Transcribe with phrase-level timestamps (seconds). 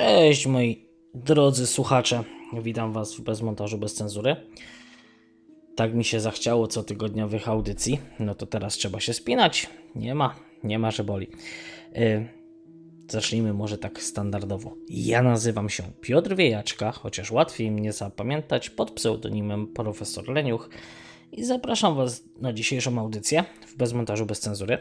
[0.00, 2.24] Cześć moi drodzy słuchacze.
[2.62, 4.36] Witam was w bezmontażu bez cenzury.
[5.76, 8.00] Tak mi się zachciało co tygodniowych audycji.
[8.18, 9.70] No to teraz trzeba się spinać.
[9.94, 11.26] Nie ma, nie ma, że boli.
[11.94, 12.28] Yy,
[13.08, 14.76] zacznijmy może tak standardowo.
[14.88, 20.70] Ja nazywam się Piotr Wiejaczka, chociaż łatwiej mnie zapamiętać pod pseudonimem Profesor Leniuch
[21.32, 24.78] i zapraszam was na dzisiejszą audycję w bezmontażu bez cenzury.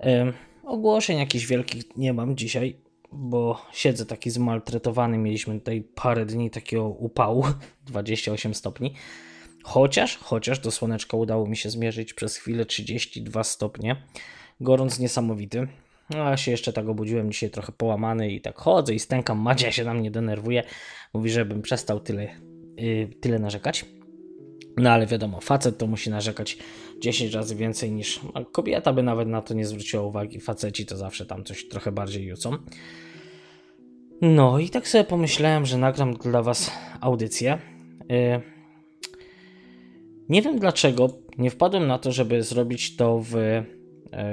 [0.00, 0.32] Yy,
[0.62, 5.18] ogłoszeń jakichś wielkich nie mam dzisiaj bo siedzę taki zmaltretowany.
[5.18, 7.44] Mieliśmy tutaj parę dni takiego upału,
[7.86, 8.94] 28 stopni.
[9.62, 13.96] Chociaż, chociaż do słoneczka udało mi się zmierzyć przez chwilę 32 stopnie.
[14.60, 15.68] Gorąc niesamowity.
[16.10, 19.38] No, a się jeszcze tak obudziłem dzisiaj trochę połamany i tak chodzę i stękam.
[19.38, 20.62] Madzia się na mnie denerwuje.
[21.14, 22.28] Mówi, żebym przestał tyle,
[22.76, 23.84] yy, tyle narzekać.
[24.76, 26.58] No ale wiadomo, facet to musi narzekać
[27.00, 28.20] 10 razy więcej niż
[28.52, 30.40] kobieta by nawet na to nie zwróciła uwagi.
[30.40, 32.56] Faceci to zawsze tam coś trochę bardziej jucą.
[34.20, 37.58] No i tak sobie pomyślałem, że nagram dla Was audycję.
[38.12, 38.40] Y,
[40.28, 41.08] nie wiem dlaczego
[41.38, 43.34] nie wpadłem na to, żeby zrobić to w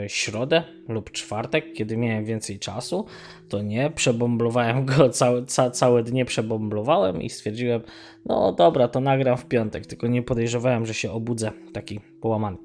[0.08, 3.06] środę lub czwartek, kiedy miałem więcej czasu.
[3.50, 7.82] To nie, przebomblowałem go całe, ca, całe dnie, przebomblowałem i stwierdziłem,
[8.26, 12.58] no dobra, to nagram w piątek, tylko nie podejrzewałem, że się obudzę taki połamany.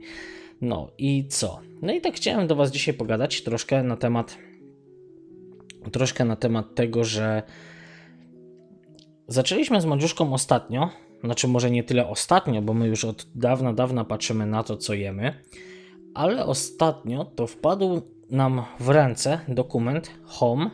[0.61, 1.61] No i co?
[1.83, 4.39] No i tak chciałem do Was dzisiaj pogadać troszkę na temat
[5.92, 7.42] troszkę na temat tego, że
[9.28, 10.91] zaczęliśmy z Madziuszką ostatnio,
[11.25, 14.94] znaczy może nie tyle ostatnio, bo my już od dawna, dawna patrzymy na to, co
[14.94, 15.34] jemy,
[16.17, 20.70] ale ostatnio to wpadł nam w ręce dokument Home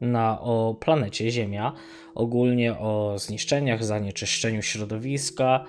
[0.00, 1.72] na, o planecie Ziemia,
[2.14, 5.64] ogólnie o zniszczeniach, zanieczyszczeniu środowiska,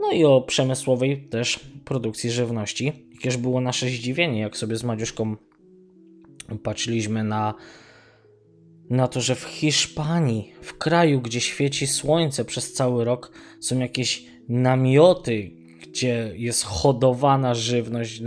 [0.00, 2.92] no i o przemysłowej też produkcji żywności.
[3.12, 5.36] Jakież było nasze zdziwienie, jak sobie z Madziuszką
[6.62, 7.54] patrzyliśmy na
[8.90, 14.24] na to, że w Hiszpanii, w kraju, gdzie świeci słońce przez cały rok, są jakieś
[14.48, 15.50] namioty,
[15.90, 18.22] gdzie jest hodowana żywność.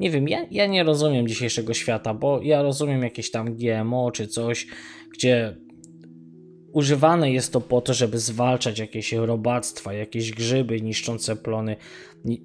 [0.00, 4.26] Nie wiem, ja, ja nie rozumiem dzisiejszego świata, bo ja rozumiem jakieś tam GMO czy
[4.26, 4.66] coś,
[5.12, 5.56] gdzie
[6.72, 11.76] używane jest to po to, żeby zwalczać jakieś robactwa, jakieś grzyby niszczące plony.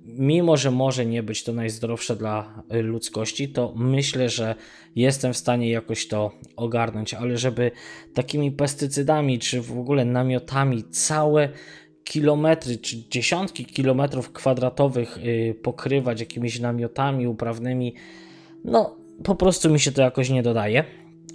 [0.05, 4.55] Mimo, że może nie być to najzdrowsze dla ludzkości, to myślę, że
[4.95, 7.71] jestem w stanie jakoś to ogarnąć, ale żeby
[8.13, 11.49] takimi pestycydami, czy w ogóle namiotami całe
[12.03, 17.95] kilometry, czy dziesiątki kilometrów kwadratowych y, pokrywać jakimiś namiotami uprawnymi,
[18.65, 20.83] no po prostu mi się to jakoś nie dodaje.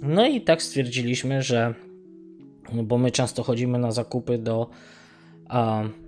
[0.01, 1.73] No i tak stwierdziliśmy, że
[2.73, 4.69] bo my często chodzimy na zakupy do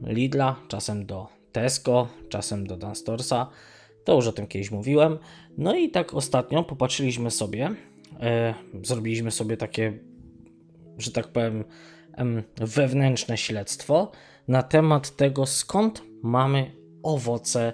[0.01, 3.47] Lidla, czasem do Tesco, czasem do Danstorsa.
[4.03, 5.17] To już o tym kiedyś mówiłem.
[5.57, 7.69] No i tak ostatnio popatrzyliśmy sobie,
[8.19, 9.93] e, zrobiliśmy sobie takie,
[11.01, 11.63] że tak powiem,
[12.57, 14.11] wewnętrzne śledztwo
[14.47, 16.71] na temat tego, skąd mamy
[17.03, 17.73] owoce,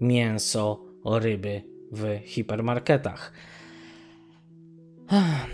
[0.00, 1.62] mięso, ryby
[1.92, 3.32] w hipermarketach.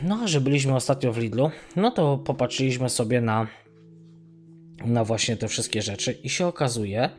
[0.02, 3.46] No, a że byliśmy ostatnio w Lidlu, no to popatrzyliśmy sobie na,
[4.84, 7.10] na właśnie te wszystkie rzeczy i się okazuje,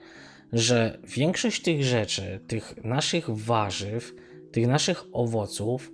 [0.53, 4.15] że większość tych rzeczy, tych naszych warzyw,
[4.51, 5.91] tych naszych owoców,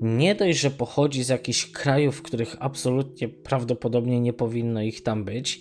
[0.00, 5.24] nie dość, że pochodzi z jakichś krajów, w których absolutnie prawdopodobnie nie powinno ich tam
[5.24, 5.60] być,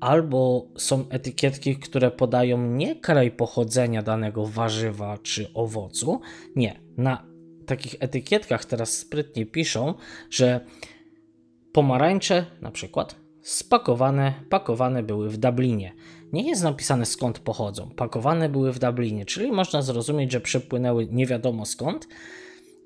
[0.00, 6.20] albo są etykietki, które podają nie kraj pochodzenia danego warzywa czy owocu,
[6.56, 7.26] nie, na
[7.66, 9.94] takich etykietkach teraz sprytnie piszą,
[10.30, 10.60] że
[11.72, 15.92] pomarańcze na przykład spakowane, pakowane były w Dublinie.
[16.32, 21.26] Nie jest napisane skąd pochodzą, pakowane były w Dublinie, czyli można zrozumieć, że przypłynęły nie
[21.26, 22.08] wiadomo skąd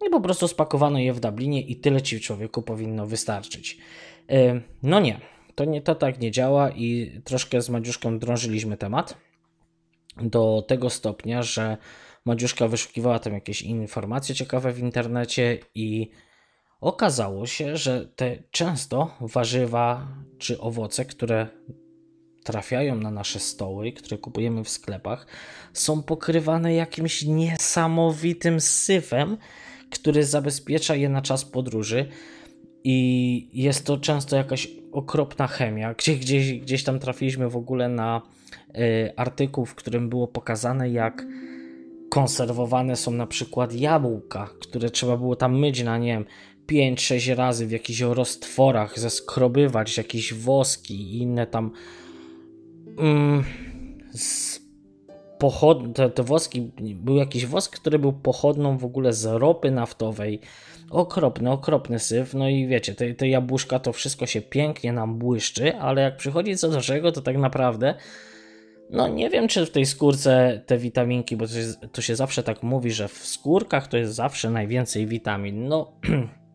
[0.07, 3.79] i po prostu spakowano je w Dublinie i tyle ci człowieku powinno wystarczyć.
[4.83, 5.21] No nie,
[5.55, 9.17] to, nie, to tak nie działa i troszkę z Madziuszką drążyliśmy temat
[10.17, 11.77] do tego stopnia, że
[12.25, 16.11] Madziuszka wyszukiwała tam jakieś informacje ciekawe w internecie i
[16.81, 20.09] okazało się, że te często warzywa
[20.39, 21.47] czy owoce, które
[22.45, 25.27] trafiają na nasze stoły, które kupujemy w sklepach,
[25.73, 29.37] są pokrywane jakimś niesamowitym syfem,
[29.91, 32.07] który zabezpiecza je na czas podróży.
[32.85, 35.95] I jest to często jakaś okropna chemia.
[35.95, 38.23] Gdzieś, gdzieś, gdzieś tam trafiliśmy w ogóle na
[38.69, 41.27] y, artykuł, w którym było pokazane, jak
[42.11, 46.25] konserwowane są na przykład jabłka, które trzeba było tam myć na nie wiem
[46.67, 51.71] 5-6 razy w jakichś roztworach, zeskrobywać jakieś woski i inne tam
[52.99, 53.45] mm,
[55.39, 60.41] pochod, te, te woski, był jakiś wosk, który był pochodną w ogóle z ropy naftowej.
[60.91, 62.35] Okropny, okropny syf.
[62.35, 66.57] No i wiecie, te, te jabłuszka to wszystko się pięknie nam błyszczy, ale jak przychodzi
[66.57, 67.95] co do czego, to tak naprawdę
[68.91, 72.43] no nie wiem, czy w tej skórce te witaminki, bo to, jest, to się zawsze
[72.43, 75.69] tak mówi, że w skórkach to jest zawsze najwięcej witamin.
[75.69, 75.93] No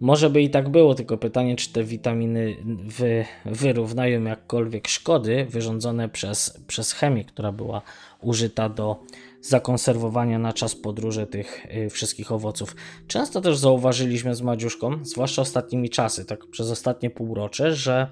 [0.00, 6.08] może by i tak było, tylko pytanie, czy te witaminy wy, wyrównają jakkolwiek szkody wyrządzone
[6.08, 7.82] przez, przez chemię, która była
[8.20, 8.96] użyta do
[9.40, 12.76] zakonserwowania na czas podróży tych y, wszystkich owoców.
[13.06, 18.08] Często też zauważyliśmy z Madziuszką, zwłaszcza ostatnimi czasy, tak przez ostatnie półrocze, że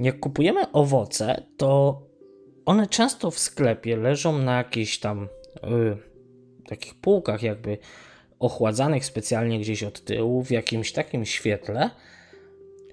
[0.00, 2.02] jak kupujemy owoce, to
[2.64, 6.08] one często w sklepie leżą na jakichś tam y,
[6.68, 7.78] takich półkach, jakby
[8.38, 11.90] ochładzanych specjalnie gdzieś od tyłu, w jakimś takim świetle,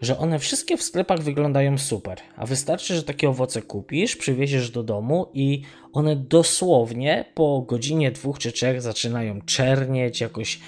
[0.02, 2.18] że one wszystkie w sklepach wyglądają super.
[2.36, 5.62] A wystarczy, że takie owoce kupisz, przywieziesz do domu i
[5.94, 10.60] one dosłownie po godzinie dwóch czy trzech zaczynają czernieć, jakoś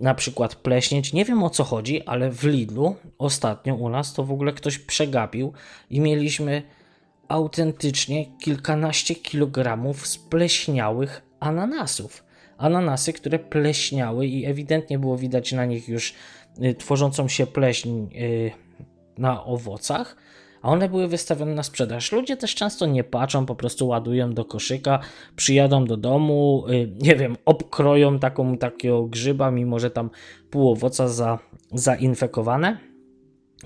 [0.00, 1.12] na przykład pleśnieć.
[1.12, 4.78] Nie wiem o co chodzi, ale w Lidlu ostatnio u nas to w ogóle ktoś
[4.78, 5.52] przegapił
[5.90, 6.62] i mieliśmy
[7.28, 12.24] autentycznie kilkanaście kilogramów spleśniałych ananasów.
[12.58, 16.14] Ananasy, które pleśniały i ewidentnie było widać na nich już
[16.62, 18.50] y, tworzącą się pleśń y,
[19.18, 20.16] na owocach
[20.62, 22.12] a one były wystawione na sprzedaż.
[22.12, 25.00] Ludzie też często nie patrzą, po prostu ładują do koszyka,
[25.36, 30.10] przyjadą do domu, y, nie wiem, obkroją taką, takiego grzyba, mimo że tam
[30.50, 31.38] pół owoca za,
[31.72, 32.78] zainfekowane.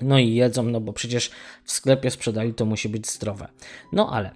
[0.01, 1.31] No i jedzą, no bo przecież
[1.63, 3.47] w sklepie sprzedali to musi być zdrowe.
[3.93, 4.31] No ale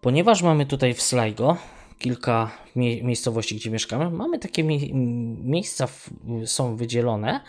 [0.00, 1.56] ponieważ mamy tutaj w Sligo
[2.00, 4.94] kilka mie miejscowości, gdzie mieszkamy, mamy takie mie
[5.44, 5.88] miejsca,
[6.44, 7.40] są wydzielone,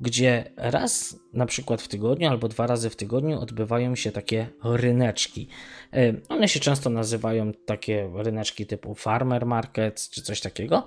[0.00, 5.48] gdzie raz na przykład w tygodniu albo dwa razy w tygodniu odbywają się takie ryneczki.
[5.92, 10.86] E, one się często nazywają takie ryneczki typu farmer market czy coś takiego.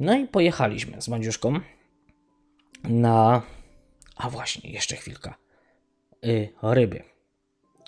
[0.00, 1.60] No i pojechaliśmy z Mandziuszką
[2.84, 3.42] na.
[4.16, 5.34] A właśnie, jeszcze chwilka.
[6.24, 7.02] Y, ryby.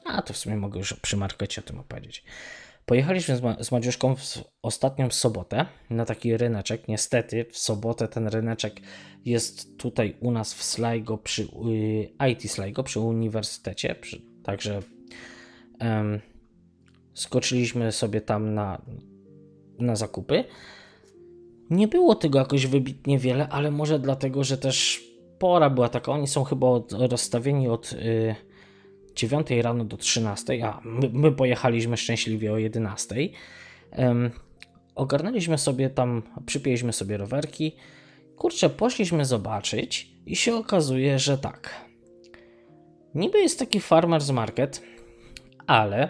[0.04, 2.24] A to w sumie mogę już przy markecie o tym opowiedzieć.
[2.90, 6.88] Pojechaliśmy z, Ma z Madziuszką w ostatnią sobotę na taki ryneczek.
[6.88, 8.80] Niestety w sobotę ten ryneczek
[9.24, 11.48] jest tutaj u nas w Sligo, przy
[12.30, 13.94] IT Sligo, przy uniwersytecie.
[13.94, 14.80] Przy, także
[17.14, 18.82] skoczyliśmy sobie tam na,
[19.78, 20.44] na zakupy.
[21.70, 25.04] Nie było tego jakoś wybitnie wiele, ale może dlatego, że też
[25.38, 26.12] pora była taka.
[26.12, 27.92] Oni są chyba od, rozstawieni od.
[27.92, 28.49] Y,
[29.14, 33.16] 9 rano do 13, a my, my pojechaliśmy szczęśliwie o 11.
[33.98, 34.30] Um,
[34.94, 37.76] ogarnęliśmy sobie tam, przypięliśmy sobie rowerki.
[38.36, 41.84] Kurczę, poszliśmy zobaczyć i się okazuje, że tak.
[43.14, 44.82] Niby jest taki farmers market,
[45.66, 46.08] ale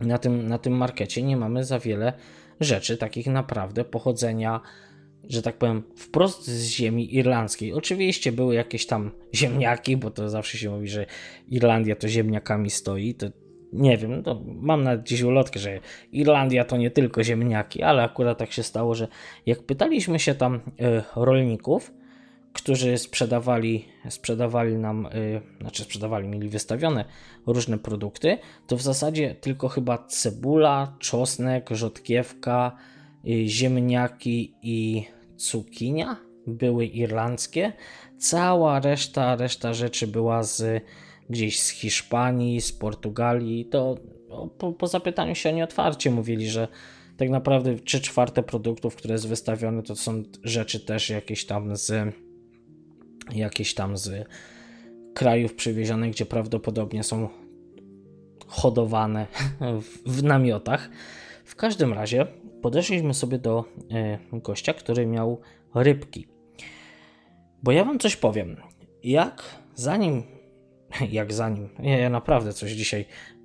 [0.00, 2.12] na tym, na tym markecie nie mamy za wiele
[2.60, 4.60] rzeczy takich naprawdę pochodzenia
[5.30, 7.72] że tak powiem, wprost z ziemi irlandzkiej.
[7.72, 11.06] Oczywiście były jakieś tam ziemniaki, bo to zawsze się mówi, że
[11.48, 13.14] Irlandia to ziemniakami stoi.
[13.14, 13.26] To
[13.72, 15.80] nie wiem, to mam na dziś ulotkę, że
[16.12, 19.08] Irlandia to nie tylko ziemniaki, ale akurat tak się stało, że
[19.46, 20.60] jak pytaliśmy się tam y,
[21.16, 21.92] rolników,
[22.52, 27.04] którzy sprzedawali, sprzedawali nam, y, znaczy sprzedawali, mieli wystawione
[27.46, 32.76] różne produkty, to w zasadzie tylko chyba cebula, czosnek, rzodkiewka,
[33.24, 35.04] y, ziemniaki i
[35.40, 36.16] cukinia
[36.46, 37.72] były irlandzkie,
[38.18, 40.84] cała reszta, reszta rzeczy była z
[41.30, 43.64] gdzieś z Hiszpanii, z Portugalii.
[43.64, 43.96] To
[44.28, 46.68] no, po, po zapytaniu się oni otwarcie mówili, że
[47.16, 52.14] tak naprawdę trzy czwarte produktów, które jest wystawione, to są rzeczy też jakieś tam z
[53.34, 54.28] jakieś tam z
[55.14, 57.28] krajów przywiezionych, gdzie prawdopodobnie są
[58.46, 59.26] hodowane
[59.82, 60.90] w, w namiotach.
[61.44, 62.26] W każdym razie
[62.62, 65.40] podeszliśmy sobie do e, gościa, który miał
[65.74, 66.28] rybki.
[67.62, 68.56] Bo ja wam coś powiem.
[69.02, 69.42] Jak
[69.74, 70.22] zanim,
[71.10, 73.04] jak zanim, ja, ja naprawdę coś dzisiaj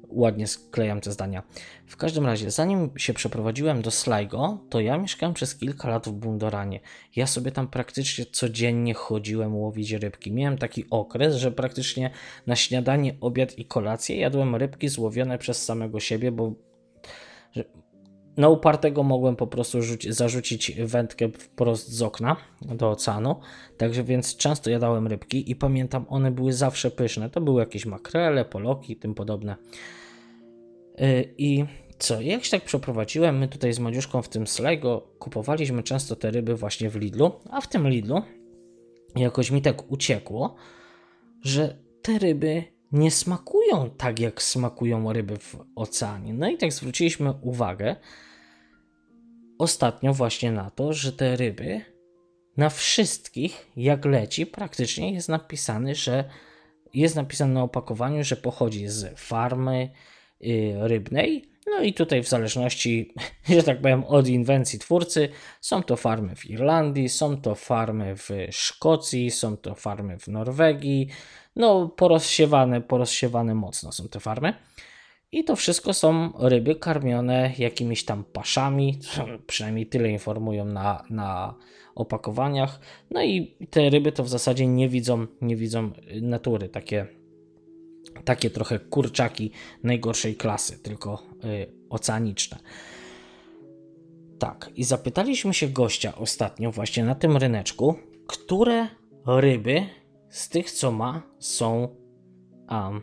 [0.10, 1.44] ładnie sklejam te zdania.
[1.88, 6.12] W każdym razie, zanim się przeprowadziłem do Sligo, to ja mieszkałem przez kilka lat w
[6.12, 6.80] Bundoranie.
[7.16, 10.32] Ja sobie tam praktycznie codziennie chodziłem łowić rybki.
[10.32, 12.10] Miałem taki okres, że praktycznie
[12.48, 16.54] na śniadanie, obiad i kolację jadłem rybki złowione przez samego siebie, bo
[18.38, 23.36] na upartego mogłem po prostu rzuci, zarzucić wędkę wprost z okna do oceanu,
[23.78, 27.30] także więc często jadałem rybki i pamiętam, one były zawsze pyszne.
[27.30, 29.56] To były jakieś makrele, poloki i tym podobne.
[31.02, 31.66] Y, I
[32.00, 36.32] co, jak się tak przeprowadziłem, my tutaj z Madziuszką w tym Sligo kupowaliśmy często te
[36.32, 38.22] ryby właśnie w Lidlu, a w tym Lidlu
[39.16, 40.56] jakoś mi tak uciekło,
[41.42, 46.34] że te ryby nie smakują tak, jak smakują ryby w oceanie.
[46.34, 47.96] No i tak zwróciliśmy uwagę
[49.60, 51.82] ostatnio właśnie na to, że te ryby
[52.58, 56.30] na wszystkich, jak leci, praktycznie jest napisane, że
[56.94, 59.90] jest napisane na opakowaniu, że pochodzi z farmy
[60.46, 61.52] y, rybnej.
[61.68, 63.14] No i tutaj w zależności,
[63.50, 65.30] że tak powiem, od inwencji twórcy,
[65.62, 71.10] są to farmy w Irlandii, są to farmy w Szkocji, są to farmy w Norwegii.
[71.56, 74.54] No, porozsiewane, porozsiewane mocno są te farmy.
[75.32, 79.00] I to wszystko są ryby karmione jakimiś tam paszami,
[79.48, 81.56] przynajmniej tyle informują na, na
[81.96, 82.80] opakowaniach.
[83.12, 87.08] No i te ryby to w zasadzie nie widzą, nie widzą natury, takie,
[88.26, 89.52] takie trochę kurczaki
[89.84, 92.58] najgorszej klasy, tylko y, oceaniczne.
[94.40, 97.96] Tak, i zapytaliśmy się gościa ostatnio właśnie na tym ryneczku,
[98.28, 98.88] które
[99.26, 99.86] ryby
[100.36, 101.88] z tych co ma są
[102.70, 103.02] um,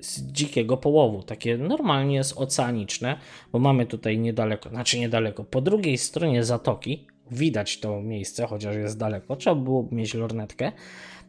[0.00, 3.18] z dzikiego połowu, takie normalnie jest oceaniczne,
[3.52, 8.98] bo mamy tutaj niedaleko, znaczy niedaleko, po drugiej stronie zatoki, widać to miejsce, chociaż jest
[8.98, 10.72] daleko, trzeba było mieć lornetkę,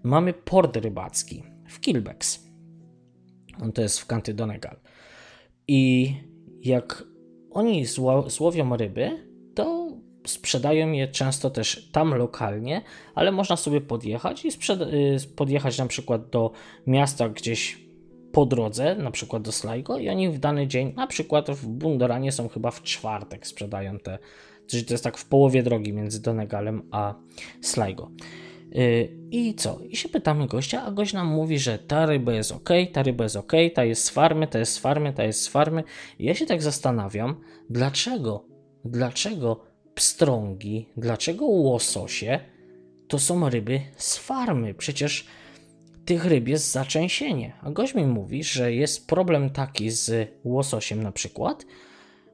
[0.04, 2.50] mamy port rybacki w Kilbex.
[3.62, 4.80] On to jest w Kanty Donegal.
[5.68, 6.14] I
[6.62, 7.04] jak
[7.52, 7.86] oni
[8.28, 9.25] złowią ryby,
[10.26, 12.82] sprzedają je często też tam lokalnie,
[13.16, 14.54] ale można sobie podjechać i y,
[15.36, 16.52] podjechać na przykład do
[16.88, 17.86] miasta gdzieś
[18.32, 22.32] po drodze, na przykład do Sligo i oni w dany dzień, na przykład w Bundoranie
[22.32, 24.20] są chyba w czwartek sprzedają te,
[24.68, 27.16] czyli to jest tak w połowie drogi między Donegalem a
[27.62, 28.12] Sligo.
[28.76, 29.80] Y, I co?
[29.90, 33.24] I się pytamy gościa, a gość nam mówi, że ta ryba jest ok, ta ryba
[33.24, 35.84] jest ok, ta jest z farmy, ta jest z farmy, ta jest z farmy.
[36.20, 37.36] I ja się tak zastanawiam,
[37.70, 38.46] dlaczego,
[38.86, 42.40] dlaczego pstrągi, dlaczego łososie
[43.08, 44.74] to są ryby z farmy?
[44.74, 45.28] Przecież
[46.06, 47.54] tych ryb jest zaczęsienie.
[47.62, 51.66] A gość mi mówi, że jest problem taki z łososiem na przykład,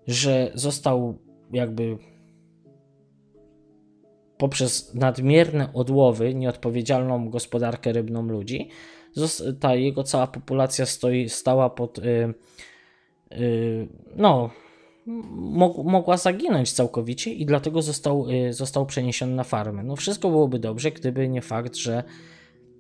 [0.08, 1.18] że został
[1.54, 1.98] jakby
[4.38, 8.70] poprzez nadmierne odłowy, nieodpowiedzialną gospodarkę rybną ludzi,
[9.60, 11.98] ta jego cała populacja stoi, stała pod.
[11.98, 12.34] Yy,
[13.32, 14.50] yy, no,
[15.84, 19.84] mogła zaginąć całkowicie i dlatego został, yy, został przeniesiony na farmę.
[19.84, 22.04] No, wszystko byłoby dobrze, gdyby nie fakt, że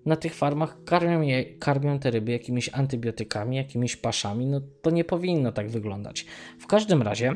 [0.06, 4.46] na tych farmach karmią, je, karmią te ryby jakimiś antybiotykami, jakimiś paszami.
[4.46, 6.26] No to nie powinno tak wyglądać.
[6.60, 7.36] W każdym razie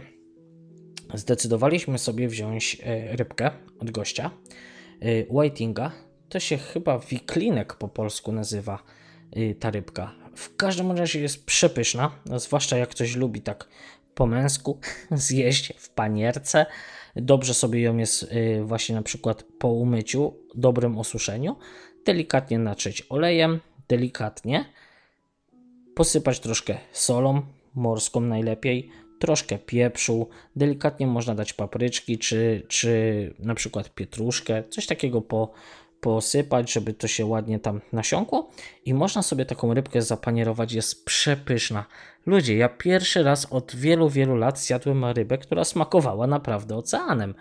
[1.13, 4.31] zdecydowaliśmy sobie wziąć e, rybkę od gościa.
[4.99, 5.91] E, whitinga.
[6.29, 8.83] To się chyba wiklinek po polsku nazywa
[9.59, 10.11] ta rybka.
[10.35, 13.67] W każdym razie jest przepyszna, zwłaszcza jak ktoś lubi tak
[14.15, 14.79] po męsku
[15.11, 16.65] zjeść w panierce.
[17.15, 21.55] Dobrze sobie ją jest właśnie na przykład po umyciu, dobrym osuszeniu.
[22.05, 24.65] Delikatnie natrzeć olejem, delikatnie,
[25.95, 27.41] posypać troszkę solą
[27.75, 35.21] morską najlepiej, troszkę pieprzu, delikatnie można dać papryczki, czy, czy na przykład pietruszkę, coś takiego
[35.21, 35.53] po,
[36.05, 38.49] posypać, żeby to się ładnie tam nasiąkło
[38.85, 41.85] i można sobie taką rybkę zapanierować, jest przepyszna.
[42.25, 47.35] Ludzie, ja pierwszy raz od wielu, wielu lat zjadłem rybę, która smakowała naprawdę oceanem.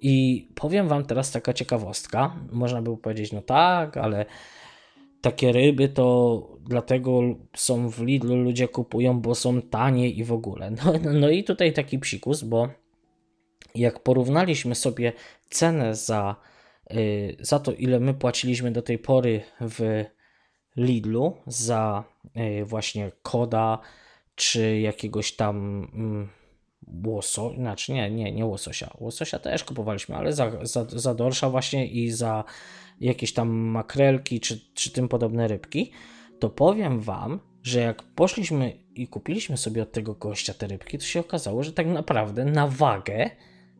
[0.00, 2.36] I powiem Wam teraz taka ciekawostka.
[2.52, 4.26] Można by powiedzieć, no tak, ale
[5.20, 7.20] takie ryby to dlatego
[7.56, 10.70] są w Lidlu, ludzie kupują, bo są tanie i w ogóle.
[10.70, 12.68] No, no, no i tutaj taki psikus, bo
[13.74, 15.12] jak porównaliśmy sobie
[15.50, 16.36] cenę za,
[17.40, 20.04] za to, ile my płaciliśmy do tej pory w
[20.76, 22.04] Lidlu za
[22.34, 23.78] yy, właśnie koda
[24.34, 25.86] czy jakiegoś tam.
[26.28, 26.40] Yy,
[27.04, 28.90] łoso, znaczy nie, nie, nie łososia.
[28.98, 32.44] Łososia też kupowaliśmy, ale za, za, za dorsza właśnie i za
[33.00, 35.92] jakieś tam makrelki czy, czy tym podobne rybki,
[36.38, 41.04] to powiem Wam, że jak poszliśmy i kupiliśmy sobie od tego gościa te rybki, to
[41.04, 43.30] się okazało, że tak naprawdę na wagę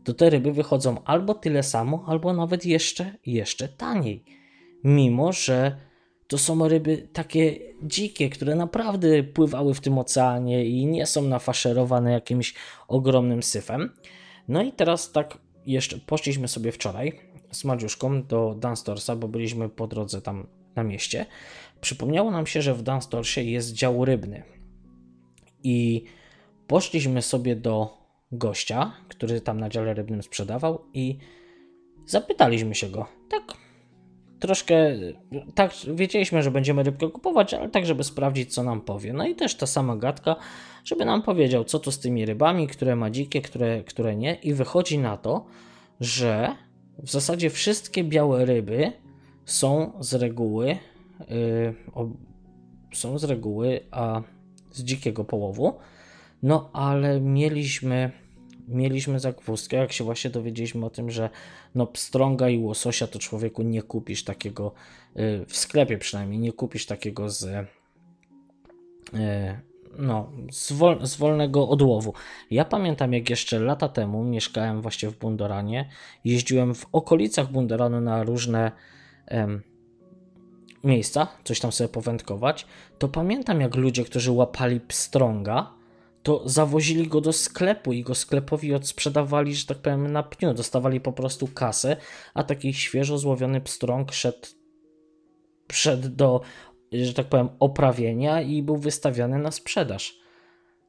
[0.04, 4.25] to te ryby wychodzą albo tyle samo, albo nawet jeszcze, jeszcze taniej.
[4.85, 5.76] Mimo, że
[6.26, 12.12] to są ryby takie dzikie, które naprawdę pływały w tym oceanie i nie są nafaszerowane
[12.12, 12.54] jakimś
[12.88, 13.90] ogromnym syfem.
[14.49, 19.87] No i teraz tak jeszcze poszliśmy sobie wczoraj z Madziuszką do Danstorsa, bo byliśmy po
[19.87, 21.26] drodze tam na mieście.
[21.80, 24.42] Przypomniało nam się, że w Danstorsie jest dział rybny.
[25.62, 26.04] I
[26.66, 28.00] poszliśmy sobie do
[28.32, 31.18] gościa, który tam na dziale rybnym sprzedawał i
[32.06, 33.42] zapytaliśmy się go, tak
[34.40, 34.75] troszkę,
[35.54, 39.12] tak, wiedzieliśmy, że będziemy rybkę kupować, ale tak, żeby sprawdzić, co nam powie.
[39.12, 40.37] No i też ta sama gadka,
[40.84, 44.34] żeby nam powiedział, co to z tymi rybami, które ma dzikie, które, które nie.
[44.34, 45.46] I wychodzi na to,
[46.00, 46.54] że
[46.99, 48.92] w zasadzie wszystkie białe ryby
[49.44, 50.76] są z reguły
[51.28, 51.75] yy,
[52.92, 54.22] są z reguły a
[54.70, 55.78] z dzikiego połowu.
[56.42, 58.10] No ale mieliśmy
[58.70, 61.30] mieliśmy zagwozdkę, jak się właśnie dowiedzieliśmy o tym, że
[61.74, 64.72] no pstrąga i łososia to człowieku nie kupisz takiego
[65.16, 67.66] y, w sklepie przynajmniej nie kupisz takiego z y,
[69.98, 72.14] no, z, wol, z wolnego odłowu.
[72.50, 75.88] Ja pamiętam, jak jeszcze lata temu mieszkałem właśnie w Bundoranie,
[76.24, 78.72] jeździłem w okolicach Bundoranu na różne
[79.26, 79.62] em,
[80.84, 82.66] miejsca, coś tam sobie powędkować,
[82.98, 85.79] to pamiętam, jak ludzie, którzy łapali pstrąga,
[86.22, 90.54] to zawozili go do sklepu i go sklepowi odsprzedawali, że tak powiem, na pniu.
[90.54, 91.96] Dostawali po prostu kasę,
[92.34, 94.48] a taki świeżo złowiony pstrąg szedł,
[95.72, 96.40] szedł do
[96.92, 100.20] że tak powiem, oprawienia i był wystawiany na sprzedaż.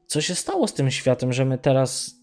[0.05, 2.15] Co się stało z tym światem, że my teraz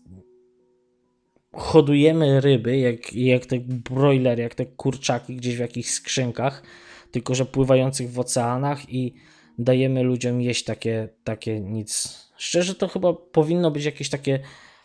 [1.52, 6.62] hodujemy ryby, jak, jak te broilery, jak te kurczaki gdzieś w jakichś skrzynkach,
[7.10, 9.14] tylko że pływających w oceanach i
[9.58, 12.27] dajemy ludziom jeść takie, takie nic.
[12.38, 14.40] Szczerze to chyba powinno być jakieś takie,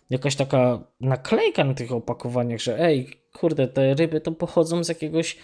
[0.09, 5.37] jakaś taka naklejka na tych opakowaniach, że ej, kurde, te ryby to pochodzą z jakiegoś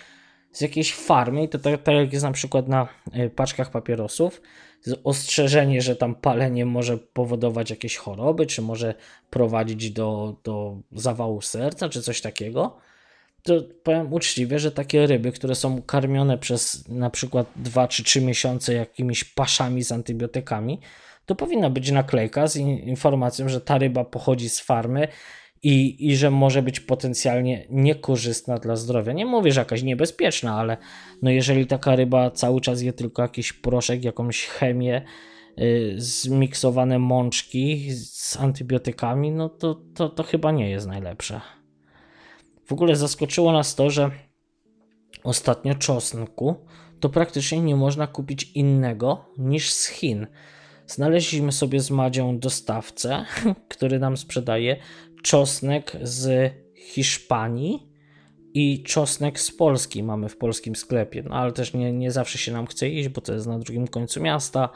[0.51, 4.41] z jakiejś farmy, i to tak, tak jak jest na przykład na e, paczkach papierosów,
[5.03, 8.93] ostrzeżenie, że tam palenie może powodować jakieś choroby, czy może
[9.29, 12.77] prowadzić do, do zawału serca, czy coś takiego,
[13.43, 18.21] to powiem uczciwie, że takie ryby, które są karmione przez na przykład 2 czy 3
[18.21, 20.79] miesiące jakimiś paszami z antybiotykami,
[21.29, 25.07] to powinna być naklejka z informacją, że ta ryba pochodzi z farmy
[25.63, 29.13] i, i że może być potencjalnie niekorzystna dla zdrowia.
[29.13, 30.77] Nie mówię, że jakaś niebezpieczna, ale
[31.21, 35.01] no jeżeli taka ryba cały czas je tylko jakiś proszek, jakąś chemię,
[35.57, 41.41] yy, zmiksowane mączki z antybiotykami, no to, to, to chyba nie jest najlepsze.
[42.65, 44.11] W ogóle zaskoczyło nas to, że
[45.23, 46.55] ostatnio czosnku
[46.99, 50.27] to praktycznie nie można kupić innego niż z Chin.
[50.89, 53.25] Znaleźliśmy sobie z Madzią dostawcę,
[53.73, 54.77] który nam sprzedaje
[55.23, 57.87] czosnek z Hiszpanii
[58.53, 61.23] i czosnek z Polski mamy w polskim sklepie.
[61.23, 63.87] No ale też nie, nie zawsze się nam chce iść, bo to jest na drugim
[63.87, 64.69] końcu miasta.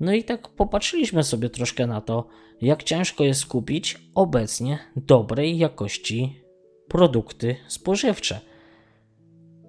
[0.00, 2.28] No i tak popatrzyliśmy sobie troszkę na to,
[2.60, 6.42] jak ciężko jest kupić obecnie dobrej jakości
[6.88, 8.40] produkty spożywcze.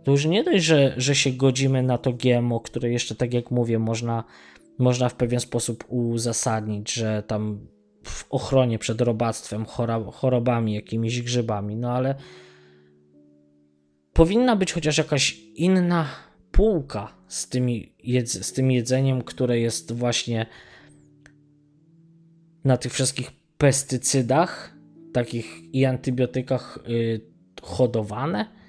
[0.03, 3.51] To już nie dość, że, że się godzimy na to GMO, które jeszcze, tak jak
[3.51, 4.23] mówię, można,
[4.77, 7.67] można w pewien sposób uzasadnić, że tam
[8.03, 9.65] w ochronie przed robactwem,
[10.11, 12.15] chorobami, jakimiś grzybami, no ale
[14.13, 16.07] powinna być chociaż jakaś inna
[16.51, 20.45] półka z, tymi jedz- z tym jedzeniem, które jest właśnie
[22.63, 24.75] na tych wszystkich pestycydach,
[25.13, 27.21] takich i antybiotykach yy,
[27.61, 28.62] hodowane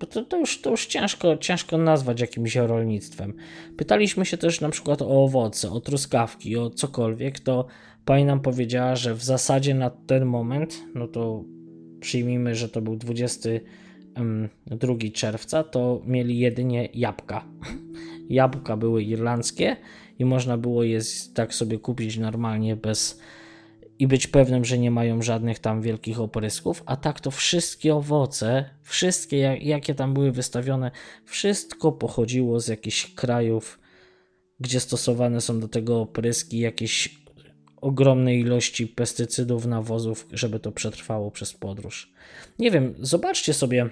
[0.00, 3.34] bo to, to, już, to już ciężko, ciężko nazwać jakimś rolnictwem.
[3.76, 7.66] Pytaliśmy się też na przykład o owoce, o truskawki, o cokolwiek, to
[8.04, 11.44] pani nam powiedziała, że w zasadzie na ten moment, no to
[12.00, 17.44] przyjmijmy, że to był 22 czerwca, to mieli jedynie jabłka.
[18.28, 19.76] Jabłka były irlandzkie
[20.18, 21.00] i można było je
[21.34, 23.20] tak sobie kupić normalnie bez
[24.00, 28.70] i być pewnym, że nie mają żadnych tam wielkich oprysków, a tak to wszystkie owoce,
[28.82, 30.90] wszystkie jakie tam były wystawione,
[31.24, 33.80] wszystko pochodziło z jakichś krajów,
[34.60, 37.20] gdzie stosowane są do tego opryski, jakieś
[37.80, 42.12] ogromne ilości pestycydów, nawozów, żeby to przetrwało przez podróż.
[42.58, 43.90] Nie wiem, zobaczcie sobie,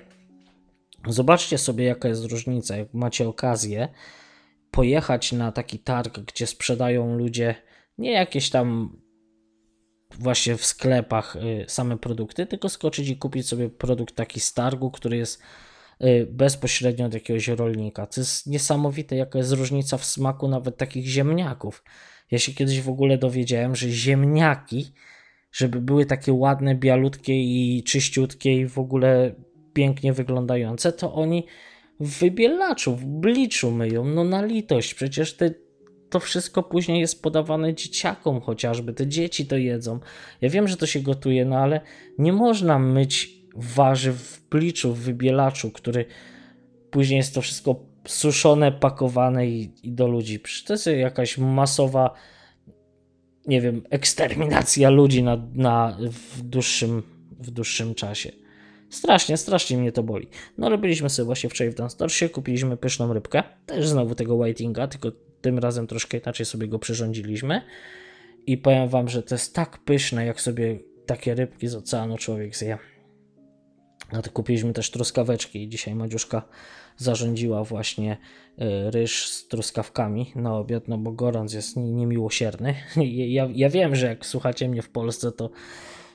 [1.07, 3.88] zobaczcie sobie jaka jest różnica, jak macie okazję
[4.71, 7.55] pojechać na taki targ, gdzie sprzedają ludzie
[7.99, 8.97] nie jakieś tam
[10.18, 14.90] właśnie w sklepach y, same produkty, tylko skoczyć i kupić sobie produkt taki z targu,
[14.90, 15.42] który jest
[16.05, 18.07] y, bezpośrednio od jakiegoś rolnika.
[18.07, 21.85] To jest niesamowite, jaka jest różnica w smaku nawet takich ziemniaków.
[22.31, 24.92] Ja się kiedyś w ogóle dowiedziałem, że ziemniaki,
[25.53, 29.35] żeby były takie ładne, bialutkie i czyściutkie i w ogóle
[29.73, 31.47] pięknie wyglądające, to oni
[32.01, 34.05] w wybielaczu, w bliczu myją.
[34.05, 35.51] No na litość, przecież te
[36.11, 40.01] to wszystko później jest podawane dzieciakom chociażby, te dzieci to jedzą.
[40.40, 41.81] Ja wiem, że to się gotuje, no ale
[42.18, 46.05] nie można myć warzyw w pliczu, w wybielaczu, który
[46.90, 50.40] później jest to wszystko suszone, pakowane i, i do ludzi.
[50.40, 52.14] Przecież to jest jakaś masowa,
[53.47, 57.03] nie wiem, eksterminacja ludzi na, na, w, dłuższym,
[57.40, 58.33] w dłuższym czasie.
[58.90, 60.29] Strasznie, strasznie mnie to boli.
[60.59, 64.88] No ale byliśmy sobie właśnie wczoraj w Dunstorsie, kupiliśmy pyszną rybkę, też znowu tego whitinga,
[64.88, 67.62] tylko tym razem troszkę inaczej sobie go przyrządziliśmy.
[68.46, 72.57] I powiem wam, że to jest tak pyszne, jak sobie takie rybki z oceanu człowiek
[72.57, 72.79] zje.
[74.12, 76.42] A to kupiliśmy też truskaweczki i dzisiaj Madziuszka
[76.96, 78.16] zarządziła właśnie
[78.59, 82.74] y, ryż z truskawkami na obiad, no bo gorąc jest niemiłosierny.
[83.37, 85.51] Ja, ja wiem, że jak słuchacie mnie w Polsce, to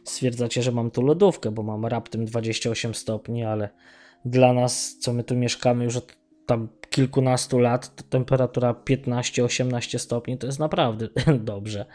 [0.03, 3.69] stwierdzacie, że mam tu lodówkę, bo mam raptem 28 stopni, ale
[4.25, 10.37] dla nas, co my tu mieszkamy już od tam kilkunastu lat, to temperatura 15-18 stopni
[10.37, 11.07] to jest naprawdę
[11.51, 11.85] dobrze.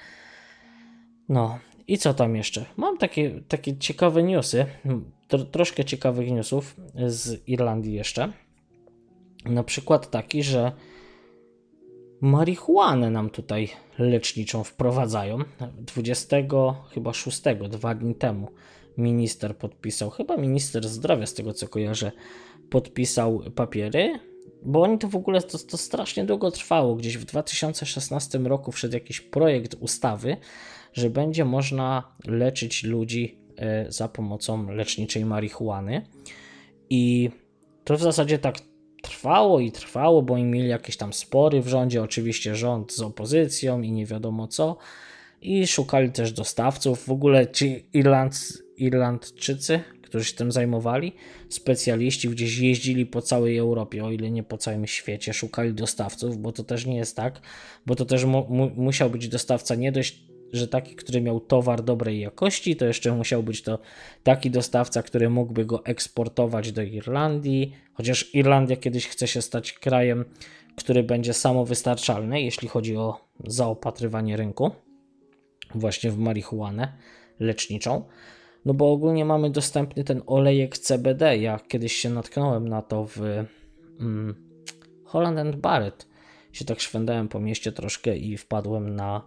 [1.28, 1.58] No
[1.88, 2.64] i co tam jeszcze?
[2.76, 4.66] Mam takie, takie ciekawe newsy,
[5.28, 8.32] tro, troszkę ciekawych newsów z Irlandii jeszcze.
[9.44, 10.72] Na przykład taki, że
[12.20, 15.38] marihuanę nam tutaj leczniczą wprowadzają.
[15.78, 16.36] 20
[16.94, 18.48] chyba 6, dwa dni temu
[18.96, 22.12] minister podpisał, chyba minister zdrowia z tego co kojarzę,
[22.70, 24.28] podpisał papiery,
[24.62, 26.94] bo oni to w ogóle to, to strasznie długo trwało.
[26.96, 30.36] Gdzieś w 2016 roku wszedł jakiś projekt ustawy,
[30.92, 36.06] że będzie można leczyć ludzi e, za pomocą leczniczej marihuany.
[36.90, 37.30] I
[37.84, 38.58] to w zasadzie tak
[39.02, 43.82] trwało i trwało, bo oni mieli jakieś tam spory w rządzie, oczywiście rząd z opozycją
[43.82, 44.76] i nie wiadomo co.
[45.42, 47.06] I szukali też dostawców.
[47.06, 51.12] W ogóle ci Irland, Irlandczycy, którzy się tym zajmowali,
[51.48, 56.52] specjaliści gdzieś jeździli po całej Europie, o ile nie po całym świecie, szukali dostawców, bo
[56.52, 57.40] to też nie jest tak,
[57.86, 61.82] bo to też mu, mu, musiał być dostawca nie dość że taki, który miał towar
[61.82, 63.78] dobrej jakości, to jeszcze musiał być to
[64.22, 70.24] taki dostawca, który mógłby go eksportować do Irlandii, chociaż Irlandia kiedyś chce się stać krajem,
[70.76, 74.70] który będzie samowystarczalny, jeśli chodzi o zaopatrywanie rynku,
[75.74, 76.92] właśnie w marihuanę
[77.40, 78.04] leczniczą.
[78.68, 81.38] No bo ogólnie mamy dostępny ten olejek CBD.
[81.38, 83.20] Ja kiedyś się natknąłem na to w
[84.00, 84.34] mm,
[85.04, 86.08] Holland and Barrett.
[86.52, 89.22] Się tak szwendałem po mieście troszkę i wpadłem na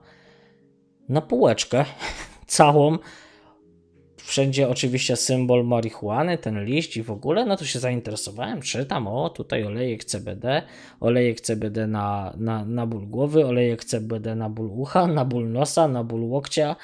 [1.10, 1.86] na półeczkę
[2.58, 2.98] całą.
[4.18, 9.30] Wszędzie oczywiście symbol marihuany, ten liść i w ogóle, no to się zainteresowałem, czytam, o
[9.30, 10.64] tutaj olejek CBD,
[11.00, 15.88] olejek CBD na, na, na ból głowy, olejek CBD na ból ucha, na ból nosa,
[15.88, 16.76] na ból łokcia.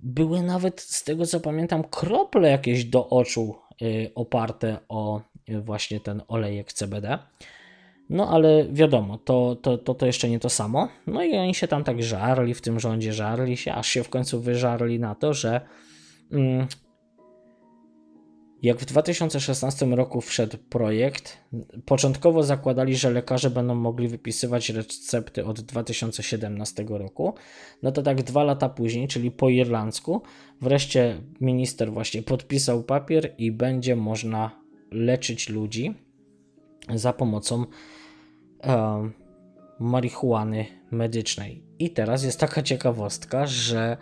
[0.00, 6.00] Były nawet, z tego co pamiętam, krople jakieś do oczu y, oparte o y, właśnie
[6.00, 7.18] ten olejek CBD.
[8.10, 10.88] No ale wiadomo, to, to, to, to jeszcze nie to samo.
[11.06, 14.08] No i oni się tam tak żarli w tym rządzie, żarli się, aż się w
[14.08, 15.60] końcu wyżarli na to, że
[16.32, 16.66] mm,
[18.62, 21.38] jak w 2016 roku wszedł projekt,
[21.84, 27.34] początkowo zakładali, że lekarze będą mogli wypisywać recepty od 2017 roku.
[27.82, 30.22] No to tak dwa lata później, czyli po irlandzku,
[30.60, 34.50] wreszcie minister właśnie podpisał papier i będzie można
[34.90, 35.94] leczyć ludzi
[36.94, 37.64] za pomocą
[38.64, 39.10] e,
[39.80, 41.64] marihuany medycznej.
[41.78, 43.96] I teraz jest taka ciekawostka, że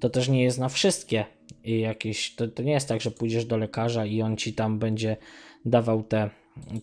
[0.00, 1.37] to też nie jest na wszystkie
[1.68, 2.34] jakieś.
[2.34, 5.16] To, to nie jest tak, że pójdziesz do lekarza i on ci tam będzie
[5.64, 6.30] dawał te,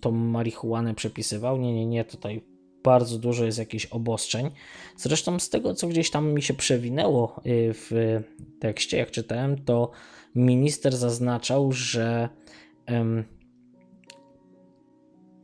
[0.02, 1.58] tą marihuanę, przepisywał.
[1.58, 2.42] Nie, nie, nie, tutaj
[2.84, 4.52] bardzo dużo jest jakichś obostrzeń.
[4.98, 8.22] Zresztą z tego, co gdzieś tam mi się przewinęło y, w
[8.60, 9.92] tekście, jak czytałem, to
[10.36, 12.30] minister zaznaczał, że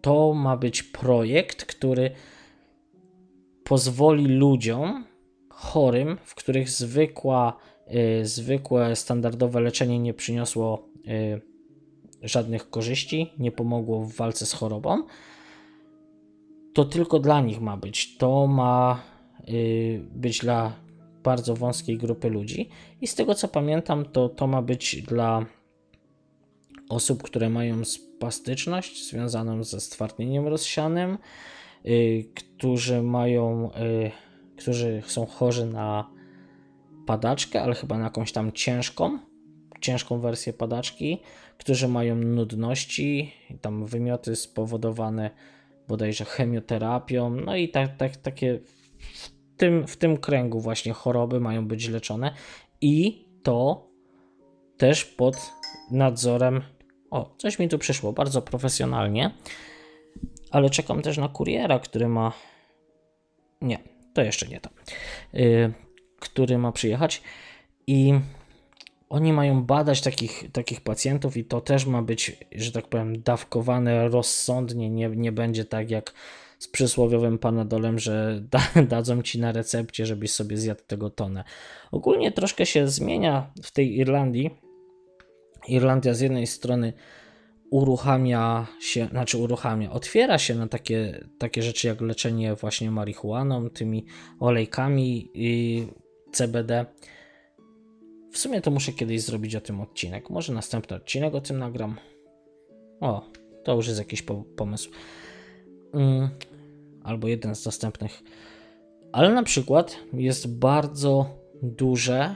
[0.01, 2.11] to ma być projekt, który
[3.63, 5.05] pozwoli ludziom
[5.49, 7.57] chorym, w których zwykła,
[8.23, 11.41] zwykłe standardowe leczenie nie przyniosło y,
[12.21, 15.03] żadnych korzyści, nie pomogło w walce z chorobą,
[16.73, 18.17] to tylko dla nich ma być.
[18.17, 19.03] To ma
[19.49, 20.75] y, być dla
[21.23, 22.69] bardzo wąskiej grupy ludzi.
[23.01, 25.45] I z tego co pamiętam, to to ma być dla
[26.89, 31.17] osób, które mają spastyczność związaną ze stwardnieniem rozsianym,
[31.85, 34.11] y, którzy mają, y,
[34.57, 36.20] którzy są chorzy na
[37.11, 39.19] padaczkę, ale chyba na jakąś tam ciężką,
[39.81, 41.21] ciężką wersję padaczki,
[41.57, 45.29] którzy mają nudności, tam wymioty spowodowane
[45.87, 48.59] bodajże chemioterapią, no i tak, tak, takie
[49.13, 52.33] w tym, w tym kręgu właśnie choroby mają być leczone
[52.81, 53.87] i to
[54.77, 55.51] też pod
[55.91, 56.61] nadzorem
[57.09, 59.31] o, coś mi tu przyszło, bardzo profesjonalnie.
[60.51, 62.33] Ale czekam też na kuriera, który ma.
[63.61, 63.79] Nie,
[64.13, 64.69] to jeszcze nie to.
[65.33, 65.73] Yy,
[66.21, 67.21] który ma przyjechać.
[67.87, 68.13] I
[69.09, 74.09] oni mają badać takich, takich pacjentów, i to też ma być, że tak powiem, dawkowane
[74.09, 74.89] rozsądnie.
[74.89, 76.13] Nie, nie będzie tak jak
[76.59, 78.61] z przysłowiowym panadolem, że da,
[78.95, 81.43] dadzą ci na recepcie, żebyś sobie zjadł tego tonę.
[81.91, 84.51] Ogólnie troszkę się zmienia w tej Irlandii
[85.67, 86.93] Irlandia z jednej strony
[87.69, 94.05] uruchamia się, znaczy uruchamia, otwiera się na takie, takie rzeczy jak leczenie właśnie marihuaną, tymi
[94.39, 95.87] olejkami i
[96.31, 96.85] CBD.
[98.31, 100.29] w sumie to muszę kiedyś zrobić o tym odcinek.
[100.29, 101.97] Może następny odcinek o tym nagram.
[102.99, 103.25] O,
[103.63, 104.91] to już jest jakiś po pomysł.
[105.93, 106.29] Mm,
[107.03, 108.23] albo jeden z następnych.
[109.11, 111.29] Ale na przykład jest bardzo
[111.61, 112.35] duże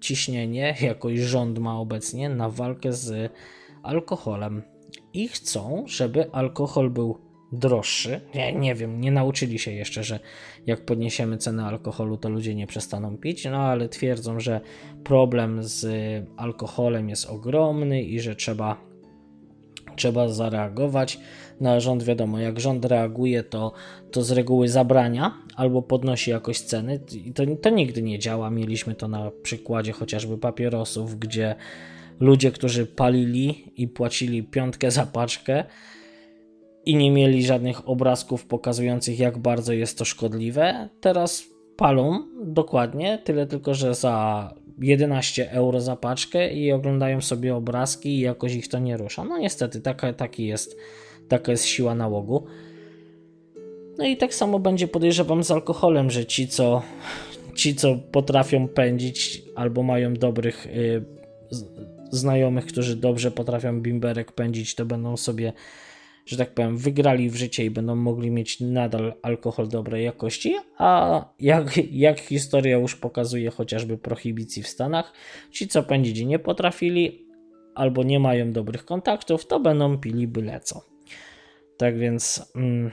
[0.00, 3.32] ciśnienie, jakoś rząd ma obecnie, na walkę z
[3.82, 4.62] alkoholem.
[5.12, 8.20] I chcą, żeby alkohol był droższy.
[8.34, 10.20] Ja nie wiem, nie nauczyli się jeszcze, że
[10.66, 14.60] jak podniesiemy cenę alkoholu, to ludzie nie przestaną pić, no ale twierdzą, że
[15.04, 15.86] problem z
[16.36, 18.80] alkoholem jest ogromny i że trzeba,
[19.96, 21.18] trzeba zareagować.
[21.60, 23.72] Na rząd wiadomo, jak rząd reaguje, to,
[24.10, 27.00] to z reguły zabrania albo podnosi jakoś ceny.
[27.24, 28.50] I to, to nigdy nie działa.
[28.50, 31.54] Mieliśmy to na przykładzie chociażby papierosów, gdzie
[32.20, 35.64] ludzie, którzy palili i płacili piątkę za paczkę,
[36.86, 40.88] i nie mieli żadnych obrazków pokazujących, jak bardzo jest to szkodliwe.
[41.00, 41.44] Teraz
[41.76, 48.20] palą dokładnie, tyle tylko, że za 11 euro za paczkę i oglądają sobie obrazki i
[48.20, 49.24] jakoś ich to nie rusza.
[49.24, 50.76] No niestety, taka, taki jest,
[51.28, 52.46] taka jest siła nałogu.
[53.98, 56.82] No i tak samo będzie podejrzewam z alkoholem, że ci co,
[57.54, 61.04] ci, co potrafią pędzić albo mają dobrych y,
[62.10, 65.52] znajomych, którzy dobrze potrafią bimberek pędzić, to będą sobie
[66.26, 71.24] że tak powiem, wygrali w życie i będą mogli mieć nadal alkohol dobrej jakości, a
[71.40, 75.12] jak, jak historia już pokazuje chociażby prohibicji w Stanach,
[75.50, 77.26] ci co pędzić nie potrafili
[77.74, 80.84] albo nie mają dobrych kontaktów, to będą pili byle co.
[81.76, 82.90] Tak więc mm,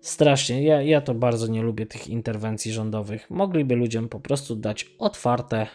[0.00, 3.30] strasznie, ja, ja to bardzo nie lubię tych interwencji rządowych.
[3.30, 5.66] Mogliby ludziom po prostu dać otwarte,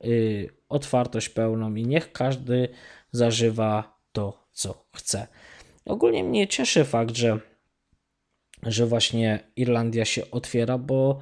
[0.00, 2.68] yy, otwartość pełną i niech każdy
[3.10, 5.26] zażywa to, co chce.
[5.86, 7.40] Ogólnie mnie cieszy fakt, że,
[8.62, 11.18] że właśnie Irlandia się otwiera, bo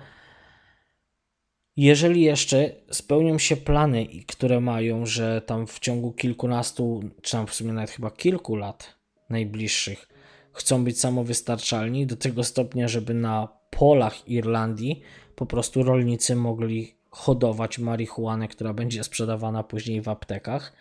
[1.76, 7.54] jeżeli jeszcze spełnią się plany, które mają, że tam w ciągu kilkunastu, czy tam w
[7.54, 8.94] sumie nawet chyba kilku lat
[9.30, 10.08] najbliższych
[10.54, 15.02] chcą być samowystarczalni do tego stopnia, żeby na polach Irlandii
[15.36, 20.72] po prostu rolnicy mogli hodować marihuanę, która będzie sprzedawana później w aptekach.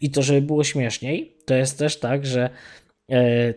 [0.00, 2.50] I to, żeby było śmieszniej, to jest też tak, że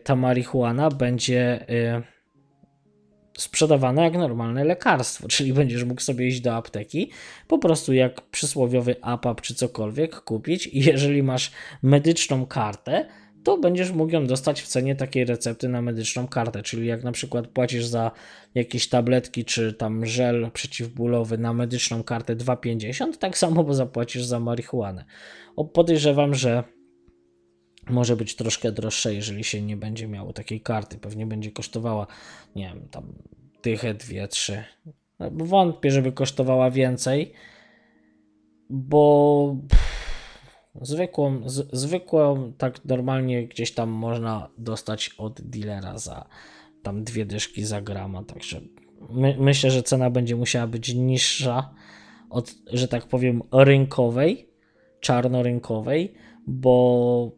[0.04, 2.02] ta marihuana będzie e,
[3.38, 7.12] sprzedawana jak normalne lekarstwo, czyli będziesz mógł sobie iść do apteki,
[7.48, 11.52] po prostu jak przysłowiowy APAP czy cokolwiek kupić i jeżeli masz
[11.84, 13.06] medyczną kartę,
[13.44, 17.12] to będziesz mógł ją dostać w cenie takiej recepty na medyczną kartę, czyli jak na
[17.12, 18.12] przykład płacisz za
[18.56, 24.40] jakieś tabletki czy tam żel przeciwbólowy na medyczną kartę 2,50, tak samo bo zapłacisz za
[24.40, 25.06] marihuanę.
[25.74, 26.64] Podejrzewam, że
[27.90, 30.98] może być troszkę droższe, jeżeli się nie będzie miało takiej karty.
[30.98, 32.08] Pewnie będzie kosztowała,
[32.56, 33.14] nie wiem, tam
[33.64, 34.64] dychę, dwie, trzy.
[35.20, 37.34] No, wątpię, żeby kosztowała więcej,
[38.70, 39.58] bo
[40.82, 46.28] zwykłą, z, zwykłą tak normalnie gdzieś tam można dostać od dealera za
[46.84, 48.62] tam dwie dyszki za grama, także
[49.10, 51.74] my, myślę, że cena będzie musiała być niższa
[52.30, 54.50] od, że tak powiem, rynkowej,
[55.00, 56.14] czarnorynkowej,
[56.48, 57.32] bo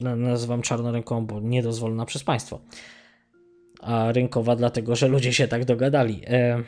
[0.00, 2.60] nazywam czarną bo niedozwolona przez państwo.
[3.80, 6.22] A rynkowa dlatego, że ludzie się tak dogadali.
[6.26, 6.62] E,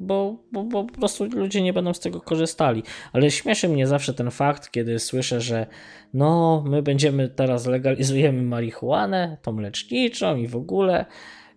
[0.00, 2.82] bo, bo, bo, po prostu ludzie nie będą z tego korzystali.
[3.12, 5.66] Ale śmieszy mnie zawsze ten fakt, kiedy słyszę, że
[6.14, 11.06] no, my będziemy teraz legalizujemy marihuanę, tą leczniczą i w ogóle,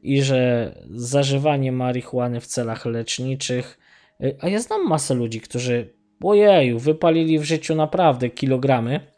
[0.03, 3.79] i że zażywanie marihuany w celach leczniczych.
[4.23, 9.10] E, a ja znam masę ludzi, którzy, ojeju, wypalili w życiu naprawdę kilogramy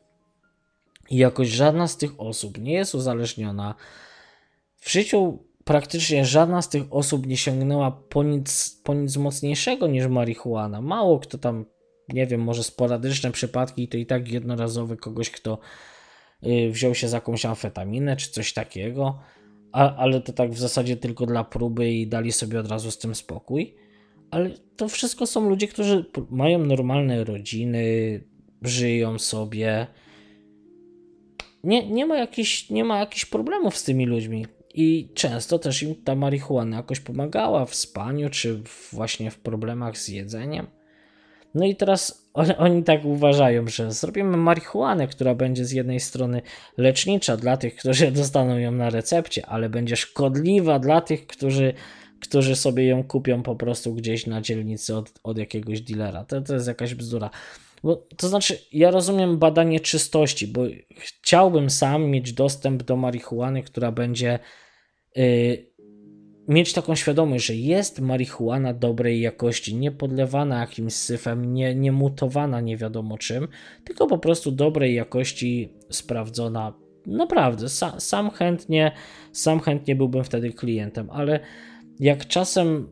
[1.09, 3.75] i jakoś żadna z tych osób nie jest uzależniona.
[4.77, 10.07] W życiu praktycznie żadna z tych osób nie sięgnęła po nic, po nic mocniejszego niż
[10.07, 10.81] marihuana.
[10.81, 11.65] Mało kto tam,
[12.09, 15.59] nie wiem, może sporadyczne przypadki, to i tak jednorazowy kogoś, kto
[16.45, 19.19] y, wziął się za jakąś amfetaminę czy coś takiego,
[19.71, 22.97] a, ale to tak w zasadzie tylko dla próby i dali sobie od razu z
[22.97, 23.75] tym spokój.
[24.31, 28.23] Ale to wszystko są ludzie, którzy mają normalne rodziny,
[28.61, 29.87] żyją sobie
[31.63, 34.45] nie, nie, ma jakichś, nie ma jakichś problemów z tymi ludźmi.
[34.73, 40.07] I często też im ta marihuana jakoś pomagała w spaniu, czy właśnie w problemach z
[40.07, 40.67] jedzeniem.
[41.55, 46.41] No i teraz oni, oni, tak uważają, że zrobimy marihuanę, która będzie z jednej strony
[46.77, 51.73] lecznicza dla tych, którzy dostaną ją na recepcie, ale będzie szkodliwa dla tych, którzy,
[52.19, 56.25] którzy sobie ją kupią po prostu gdzieś na dzielnicy od, od jakiegoś dealera.
[56.25, 57.29] To, to jest jakaś bzdura.
[57.83, 60.61] Bo, to znaczy, ja rozumiem badanie czystości, bo
[60.97, 64.39] chciałbym sam mieć dostęp do marihuany, która będzie
[65.15, 65.73] yy,
[66.47, 72.61] mieć taką świadomość, że jest marihuana dobrej jakości, nie podlewana jakimś syfem, nie, nie mutowana
[72.61, 73.47] nie wiadomo czym,
[73.85, 76.73] tylko po prostu dobrej jakości, sprawdzona.
[77.05, 78.91] Naprawdę, sam, sam chętnie,
[79.31, 81.39] sam chętnie byłbym wtedy klientem, ale
[81.99, 82.87] jak czasem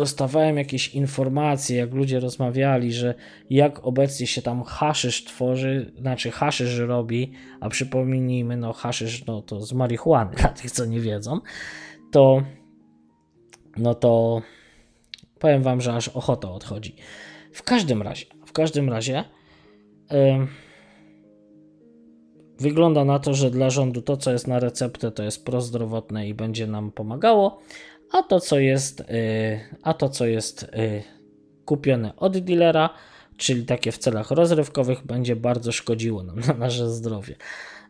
[0.00, 3.14] dostawałem jakieś informacje, jak ludzie rozmawiali, że
[3.50, 9.60] jak obecnie się tam haszysz tworzy, znaczy haszysz robi, a przypomnijmy, no haszysz no to
[9.60, 11.40] z marihuany, dla tych co nie wiedzą,
[12.12, 12.42] to
[13.76, 14.42] no to
[15.38, 16.94] powiem wam, że aż ochota odchodzi.
[17.52, 19.24] W każdym razie, w każdym razie
[20.10, 20.46] yy,
[22.58, 26.34] wygląda na to, że dla rządu to, co jest na receptę, to jest prozdrowotne i
[26.34, 27.60] będzie nam pomagało,
[28.12, 31.02] a to, co jest, yy, a to, co jest yy,
[31.64, 32.90] kupione od dealera,
[33.36, 37.36] czyli takie w celach rozrywkowych, będzie bardzo szkodziło nam na nasze zdrowie.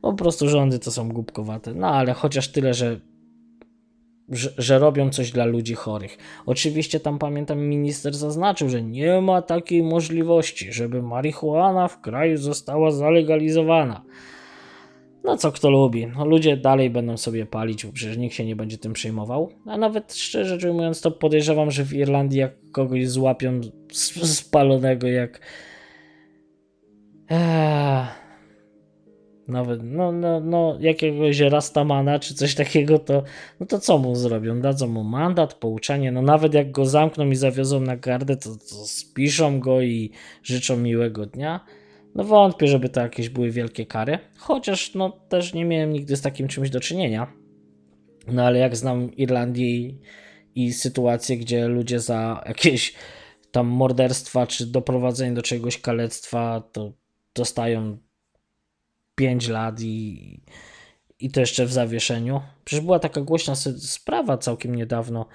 [0.02, 1.74] Po prostu rządy to są głupkowate.
[1.74, 3.00] No ale chociaż tyle, że
[4.30, 6.18] że, że, robią coś dla ludzi chorych.
[6.46, 12.90] Oczywiście tam pamiętam minister zaznaczył, że nie ma takiej możliwości, żeby marihuana w kraju została
[12.90, 14.02] zalegalizowana.
[15.24, 16.06] No co kto lubi.
[16.06, 19.50] No, ludzie dalej będą sobie palić, bo przecież nikt się nie będzie tym przejmował.
[19.66, 23.60] A nawet szczerze ujmując, to podejrzewam, że w Irlandii jak kogoś złapią
[24.24, 25.40] spalonego jak...
[27.30, 28.20] Eee
[29.50, 33.22] nawet, no, no, no jakiegoś Rastamana czy coś takiego, to,
[33.60, 34.60] no to co mu zrobią?
[34.60, 38.86] Dadzą mu mandat, pouczenie, no nawet jak go zamkną i zawiozą na gardę, to, to
[38.86, 40.10] spiszą go i
[40.42, 41.60] życzą miłego dnia.
[42.14, 46.22] No wątpię, żeby to jakieś były wielkie kary, chociaż no też nie miałem nigdy z
[46.22, 47.32] takim czymś do czynienia.
[48.26, 50.00] No ale jak znam Irlandię i,
[50.54, 52.94] i sytuację, gdzie ludzie za jakieś
[53.50, 56.92] tam morderstwa czy doprowadzenie do czegoś kalectwa, to
[57.34, 57.98] dostają
[59.14, 60.42] 5 lat i,
[61.18, 62.40] i to jeszcze w zawieszeniu.
[62.64, 65.26] Przecież była taka głośna sprawa całkiem niedawno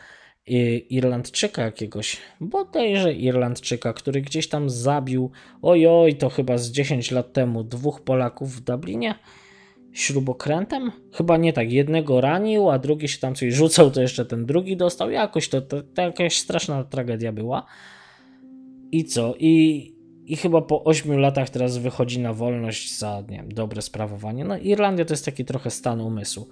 [0.90, 5.32] Irlandczyka jakiegoś, bodajże Irlandczyka, który gdzieś tam zabił,
[5.62, 9.16] ojoj, to chyba z 10 lat temu, dwóch Polaków w Dublinie
[9.94, 10.92] śrubokrętem?
[11.14, 14.78] Chyba nie tak, jednego ranił, a drugi się tam coś rzucał, to jeszcze ten drugi
[14.78, 17.66] dostał, jakoś to, to, to jakaś straszna tragedia była.
[18.92, 19.36] I co?
[19.40, 24.46] I, i chyba po 8 latach teraz wychodzi na wolność za nie wiem, dobre sprawowanie.
[24.46, 26.48] No Irlandia to jest taki trochę stan umysłu,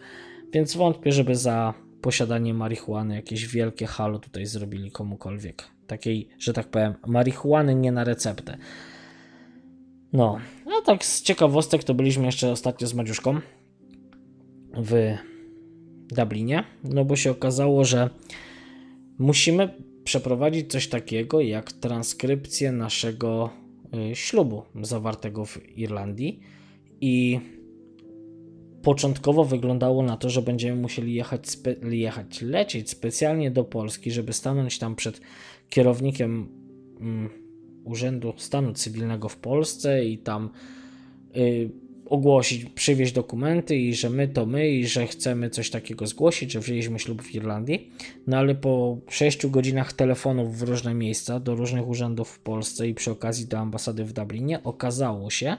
[0.53, 1.73] więc wątpię, żeby za
[2.04, 5.63] posiadanie marihuany jakieś wielkie halo tutaj zrobili komukolwiek.
[5.88, 8.58] Takiej, że tak powiem, marihuany nie na receptę.
[10.13, 13.39] No, a tak z ciekawostek to byliśmy jeszcze ostatnio z Madziuszką
[14.78, 15.16] w
[16.18, 18.10] Dublinie, no bo się okazało, że
[19.20, 19.70] musimy
[20.04, 23.50] przeprowadzić coś takiego jak transkrypcję naszego
[23.96, 26.39] Y, ślubu zawartego w Irlandii
[27.02, 27.39] i
[28.84, 31.43] początkowo wyglądało na to, że będziemy musieli jechać,
[31.89, 35.22] jechać lecieć specjalnie do Polski, żeby stanąć tam przed
[35.69, 36.48] kierownikiem
[37.02, 37.30] mm,
[37.84, 40.50] Urzędu Stanu Cywilnego w Polsce i tam
[41.38, 41.69] y,
[42.06, 46.60] ogłosić, przywieźć dokumenty i że my to my i że chcemy coś takiego zgłosić, że
[46.60, 47.91] wzięliśmy ślub w Irlandii.
[48.28, 52.93] No ale po 6 godzinach telefonów w różne miejsca, do różnych urzędów w Polsce i
[52.93, 55.58] przy okazji do ambasady w Dublinie okazało się,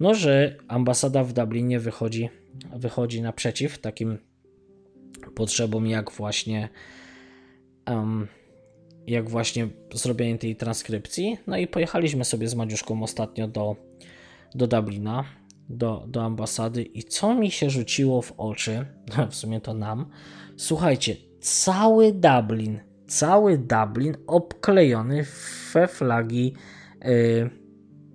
[0.00, 2.28] no, że ambasada w Dublinie wychodzi,
[2.76, 4.18] wychodzi naprzeciw takim
[5.34, 6.68] potrzebom jak właśnie
[7.86, 8.28] um,
[9.06, 11.38] jak właśnie zrobienie tej transkrypcji.
[11.46, 13.76] No i pojechaliśmy sobie z Madziuszką ostatnio do,
[14.54, 15.24] do Dublina
[15.68, 18.86] do, do ambasady i co mi się rzuciło w oczy,
[19.30, 20.10] w sumie to nam,
[20.56, 25.24] słuchajcie, cały Dublin, cały Dublin obklejony
[25.72, 26.54] we flagi,
[27.04, 27.50] yy,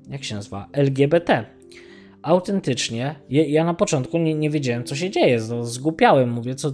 [0.09, 1.45] jak się nazywa, LGBT.
[2.21, 6.73] Autentycznie, ja, na początku nie, nie wiedziałem, co się dzieje, no, zgłupiałem, mówię, co,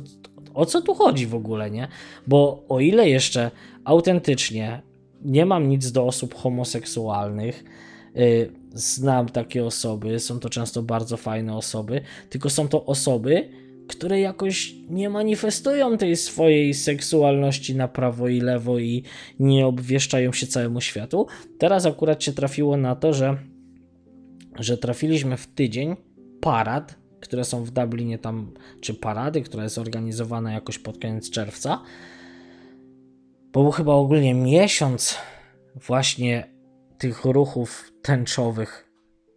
[0.53, 1.87] o co tu chodzi w ogóle, nie?
[2.27, 3.51] Bo o ile jeszcze
[3.83, 4.81] autentycznie
[5.25, 7.63] nie mam nic do osób homoseksualnych,
[8.15, 13.49] yy, znam takie osoby, są to często bardzo fajne osoby, tylko są to osoby,
[13.87, 19.03] które jakoś nie manifestują tej swojej seksualności na prawo i lewo i
[19.39, 21.27] nie obwieszczają się całemu światu.
[21.57, 23.37] Teraz akurat się trafiło na to, że,
[24.59, 25.95] że trafiliśmy w tydzień
[26.41, 31.81] parad, które są w Dublinie tam, czy parady, która jest organizowana jakoś pod koniec czerwca.
[33.53, 35.17] Bo był chyba ogólnie miesiąc
[35.75, 36.55] właśnie
[36.97, 38.91] tych ruchów tęczowych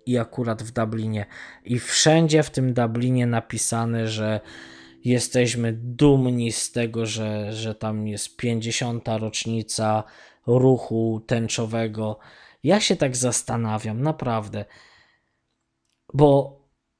[0.07, 1.27] i akurat w Dublinie.
[1.65, 4.41] I wszędzie w tym Dublinie napisane, że
[5.05, 9.09] jesteśmy dumni z tego, że, że tam jest 50.
[9.09, 10.05] rocznica
[10.47, 12.19] ruchu tęczowego.
[12.63, 14.65] Ja się tak zastanawiam, naprawdę.
[16.15, 16.59] Bo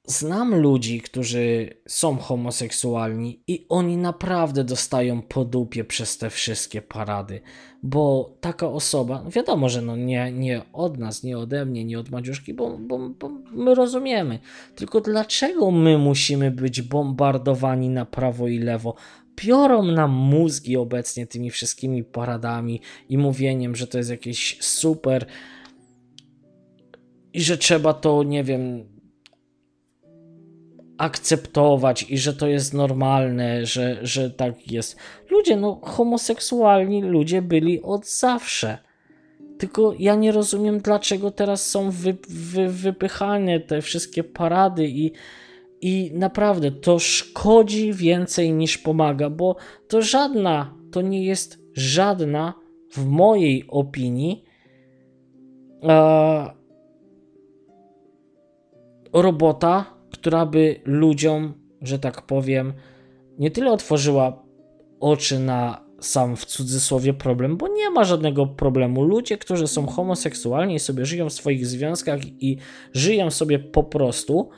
[0.09, 7.41] znam ludzi, którzy są homoseksualni i oni naprawdę dostają po dupie przez te wszystkie parady,
[7.83, 11.99] bo taka osoba, no wiadomo, że no nie, nie od nas, nie ode mnie, nie
[11.99, 14.39] od Madziuszki, bo, bo, bo my rozumiemy,
[14.75, 18.95] tylko dlaczego my musimy być bombardowani na prawo i lewo?
[19.35, 25.25] Biorą nam mózgi obecnie tymi wszystkimi paradami i mówieniem, że to jest jakieś super
[27.33, 28.85] i że trzeba to, nie wiem,
[30.99, 34.97] akceptować i że to jest normalne, że, że tak jest.
[35.29, 38.77] Ludzie, no, homoseksualni ludzie byli od zawsze.
[39.57, 45.11] Tylko ja nie rozumiem, dlaczego teraz są wy, wy, wypychane te wszystkie parady i,
[45.81, 49.55] i naprawdę to szkodzi więcej niż pomaga, bo
[49.87, 52.53] to żadna, to nie jest żadna,
[52.91, 54.43] w mojej opinii,
[55.83, 56.45] e,
[59.13, 62.73] robota, która by ludziom, że tak powiem,
[63.37, 64.43] nie tyle otworzyła
[64.99, 69.03] oczy na sam w cudzysłowie problem, bo nie ma żadnego problemu.
[69.03, 72.57] Ludzie, którzy są homoseksualni i sobie żyją w swoich związkach i
[72.93, 74.49] żyją sobie po prostu,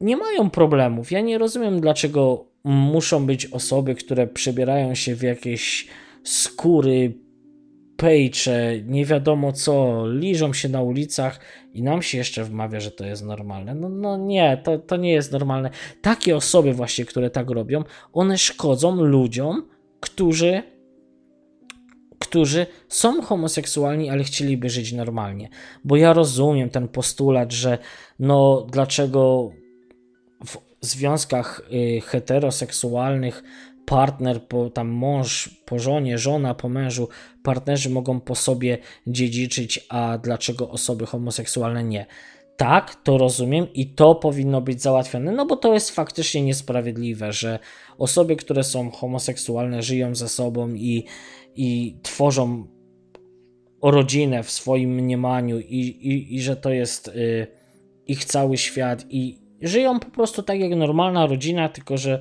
[0.00, 1.12] nie mają problemów.
[1.12, 5.88] Ja nie rozumiem, dlaczego muszą być osoby, które przebierają się w jakieś
[6.24, 7.23] skóry,
[7.96, 11.40] pejcze, nie wiadomo co, liżą się na ulicach
[11.72, 13.74] i nam się jeszcze wmawia, że to jest normalne.
[13.74, 15.70] No, no nie, to, to nie jest normalne.
[16.02, 19.68] Takie osoby właśnie, które tak robią, one szkodzą ludziom,
[20.00, 20.62] którzy
[22.18, 25.48] którzy są homoseksualni, ale chcieliby żyć normalnie.
[25.84, 27.78] Bo ja rozumiem ten postulat, że
[28.18, 29.50] no dlaczego
[30.44, 33.42] w związkach y, heteroseksualnych
[33.86, 37.08] partner, po, tam mąż po żonie, żona po mężu,
[37.42, 42.06] partnerzy mogą po sobie dziedziczyć, a dlaczego osoby homoseksualne nie?
[42.56, 47.58] Tak, to rozumiem i to powinno być załatwione, no bo to jest faktycznie niesprawiedliwe, że
[47.98, 51.04] osoby, które są homoseksualne, żyją ze sobą i,
[51.56, 52.66] i tworzą
[53.82, 57.46] rodzinę w swoim mniemaniu i, i, i że to jest y,
[58.06, 62.20] ich cały świat i żyją po prostu tak jak normalna rodzina, tylko że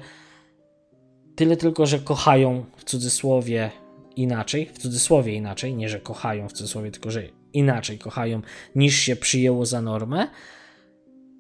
[1.36, 3.72] Tyle tylko, że kochają w cudzysłowie
[4.16, 7.24] inaczej, w cudzysłowie inaczej, nie że kochają w cudzysłowie, tylko że
[7.54, 8.42] inaczej kochają
[8.76, 10.28] niż się przyjęło za normę,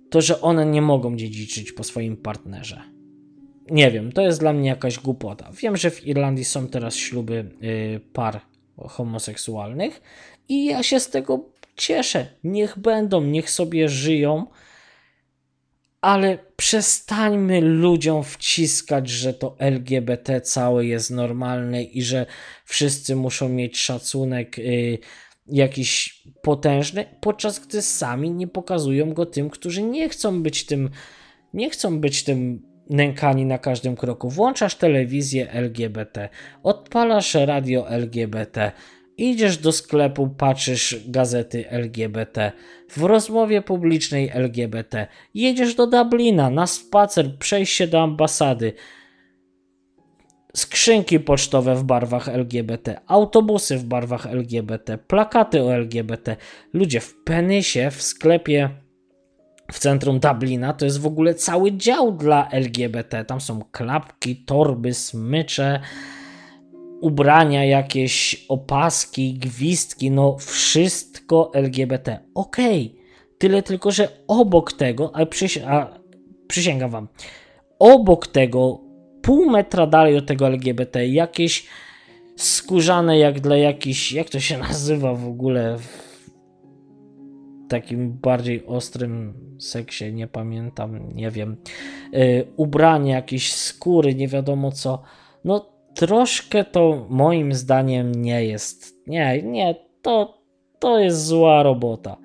[0.09, 2.81] to że one nie mogą dziedziczyć po swoim partnerze.
[3.71, 5.51] Nie wiem, to jest dla mnie jakaś głupota.
[5.61, 8.41] Wiem, że w Irlandii są teraz śluby y, par
[8.77, 10.01] homoseksualnych
[10.49, 12.27] i ja się z tego cieszę.
[12.43, 14.45] Niech będą, niech sobie żyją
[16.03, 22.25] ale przestańmy ludziom wciskać, że to LGBT całe jest normalne i że
[22.65, 24.97] wszyscy muszą mieć szacunek y,
[25.47, 30.89] jakiś potężny, podczas gdy sami nie pokazują go tym, którzy nie chcą być tym,
[31.53, 34.29] nie chcą być tym nękani na każdym kroku.
[34.29, 36.29] Włączasz telewizję LGBT,
[36.63, 38.71] odpalasz radio LGBT,
[39.17, 42.51] Idziesz do sklepu, patrzysz gazety LGBT,
[42.89, 48.73] w rozmowie publicznej LGBT, jedziesz do Dublina na spacer, przejście do ambasady,
[50.55, 56.35] skrzynki pocztowe w barwach LGBT, autobusy w barwach LGBT, plakaty o LGBT.
[56.73, 58.69] Ludzie w Penisie, w sklepie
[59.71, 63.25] w centrum Dublina, to jest w ogóle cały dział dla LGBT.
[63.25, 65.79] Tam są klapki, torby, smycze
[67.03, 72.19] ubrania, jakieś opaski, gwizdki, no wszystko LGBT.
[72.35, 73.03] Okej, okay.
[73.37, 75.25] tyle tylko, że obok tego, a,
[75.67, 75.99] a
[76.47, 77.07] przysięgam wam,
[77.79, 78.79] obok tego,
[79.21, 81.67] pół metra dalej od tego LGBT, jakieś
[82.35, 86.13] skórzane jak dla jakichś, jak to się nazywa w ogóle w
[87.69, 91.57] takim bardziej ostrym seksie, nie pamiętam, nie wiem,
[92.11, 95.01] yy, ubranie, jakieś skóry, nie wiadomo co,
[95.43, 99.07] no troszkę to moim zdaniem nie jest.
[99.07, 100.43] Nie, nie, to,
[100.79, 102.17] to jest zła robota.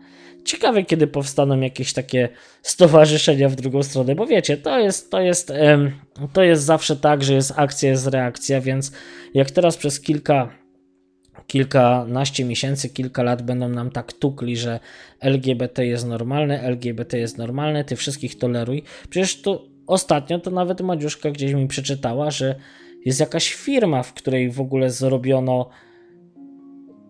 [0.44, 2.28] Ciekawe, kiedy powstaną jakieś takie
[2.62, 5.52] stowarzyszenia w drugą stronę, bo wiecie, to jest, to jest,
[6.32, 8.92] to jest zawsze tak, że jest akcja, jest reakcja, więc
[9.34, 10.50] jak teraz przez kilka,
[11.46, 14.80] kilkanaście miesięcy, kilka lat będą nam tak tukli, że
[15.20, 18.82] LGBT jest normalne, LGBT jest normalne, ty wszystkich toleruj.
[19.10, 22.54] Przecież to ostatnio to nawet Madziuszka gdzieś mi przeczytała, że
[23.08, 25.68] jest jakaś firma, w której w ogóle zrobiono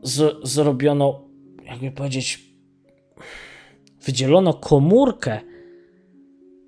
[0.03, 1.29] z, zrobiono,
[1.65, 2.45] jakby powiedzieć,
[4.05, 5.41] wydzielono komórkę,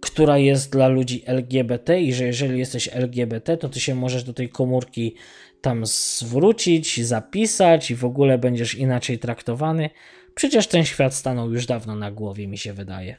[0.01, 4.33] która jest dla ludzi LGBT i że jeżeli jesteś LGBT, to ty się możesz do
[4.33, 5.15] tej komórki
[5.61, 9.91] tam zwrócić, zapisać i w ogóle będziesz inaczej traktowany.
[10.35, 13.17] Przecież ten świat stanął już dawno na głowie, mi się wydaje.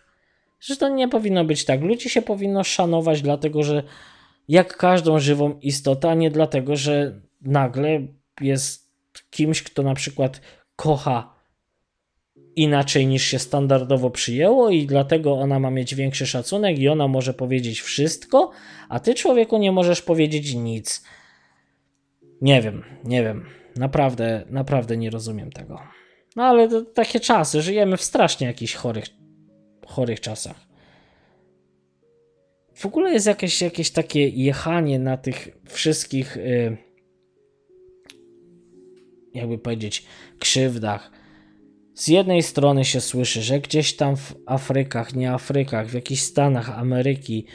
[0.59, 1.81] że to nie powinno być tak.
[1.81, 3.83] Ludzi się powinno szanować, dlatego że
[4.47, 8.07] jak każdą żywą istotę, a nie dlatego, że nagle
[8.41, 8.91] jest
[9.29, 10.41] kimś, kto na przykład
[10.75, 11.41] kocha
[12.55, 17.33] inaczej niż się standardowo przyjęło i dlatego ona ma mieć większy szacunek i ona może
[17.33, 18.51] powiedzieć wszystko,
[18.89, 21.03] a ty człowieku nie możesz powiedzieć nic.
[22.41, 23.45] Nie wiem, nie wiem.
[23.75, 25.79] Naprawdę, naprawdę nie rozumiem tego.
[26.35, 29.05] No ale to takie czasy, żyjemy w strasznie jakichś chorych,
[29.87, 30.70] chorych czasach.
[32.81, 36.77] W ogóle jest jakieś, jakieś takie jechanie na tych wszystkich, yy,
[39.33, 40.05] jakby powiedzieć,
[40.39, 41.11] krzywdach.
[41.93, 46.79] Z jednej strony się słyszy, że gdzieś tam w Afrykach, nie Afrykach, w jakichś Stanach
[46.79, 47.45] Ameryki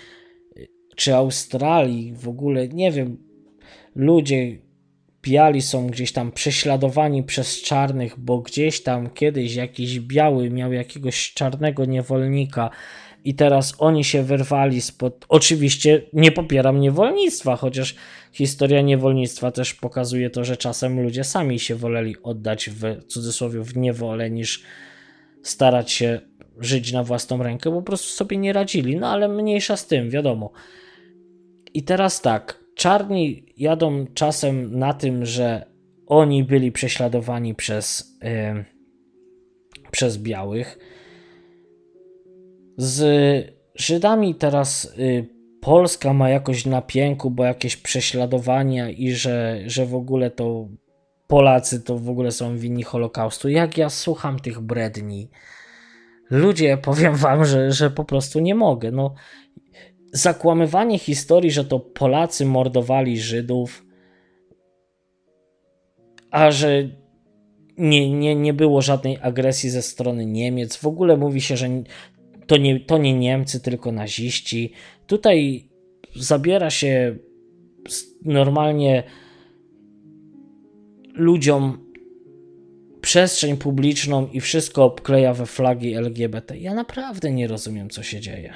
[0.56, 3.16] y, czy Australii, w ogóle nie wiem,
[3.94, 4.58] ludzie
[5.22, 11.32] biali są gdzieś tam prześladowani przez czarnych, bo gdzieś tam kiedyś jakiś biały miał jakiegoś
[11.32, 12.70] czarnego niewolnika
[13.26, 15.26] i teraz oni się wyrwali spod.
[15.28, 17.94] Oczywiście nie popieram niewolnictwa, chociaż
[18.32, 23.76] historia niewolnictwa też pokazuje to, że czasem ludzie sami się woleli oddać w cudzysłowie w
[23.76, 24.62] niewolę niż
[25.42, 26.20] starać się
[26.58, 28.96] żyć na własną rękę, bo po prostu sobie nie radzili.
[28.96, 30.52] No ale mniejsza z tym, wiadomo.
[31.74, 35.66] I teraz tak, czarni jadą czasem na tym, że
[36.06, 38.64] oni byli prześladowani przez, yy,
[39.90, 40.78] przez białych
[42.76, 45.26] z Żydami teraz y,
[45.60, 50.68] Polska ma jakoś na pięku, bo jakieś prześladowania i że, że w ogóle to
[51.26, 53.48] Polacy to w ogóle są winni Holokaustu.
[53.48, 55.30] Jak ja słucham tych bredni,
[56.30, 58.90] ludzie, powiem wam, że, że po prostu nie mogę.
[58.90, 59.14] No,
[60.12, 63.84] zakłamywanie historii, że to Polacy mordowali Żydów,
[66.30, 66.88] a że
[67.78, 70.76] nie, nie, nie było żadnej agresji ze strony Niemiec.
[70.76, 71.68] W ogóle mówi się, że
[72.46, 74.72] to nie, to nie Niemcy, tylko naziści.
[75.06, 75.68] Tutaj
[76.14, 77.16] zabiera się
[78.24, 79.02] normalnie
[81.14, 81.86] ludziom
[83.00, 86.58] przestrzeń publiczną i wszystko obkleja we flagi LGBT.
[86.58, 88.54] Ja naprawdę nie rozumiem, co się dzieje.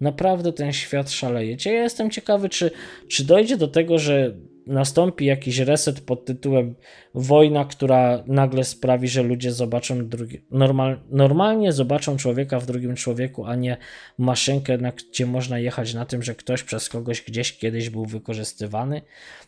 [0.00, 1.56] Naprawdę ten świat szaleje.
[1.66, 2.70] Ja jestem ciekawy, czy,
[3.08, 4.34] czy dojdzie do tego, że
[4.68, 6.74] nastąpi jakiś reset pod tytułem
[7.14, 13.44] wojna, która nagle sprawi, że ludzie zobaczą drugi, normal, normalnie zobaczą człowieka w drugim człowieku,
[13.46, 13.76] a nie
[14.18, 19.02] maszynkę, na, gdzie można jechać na tym, że ktoś przez kogoś gdzieś kiedyś był wykorzystywany.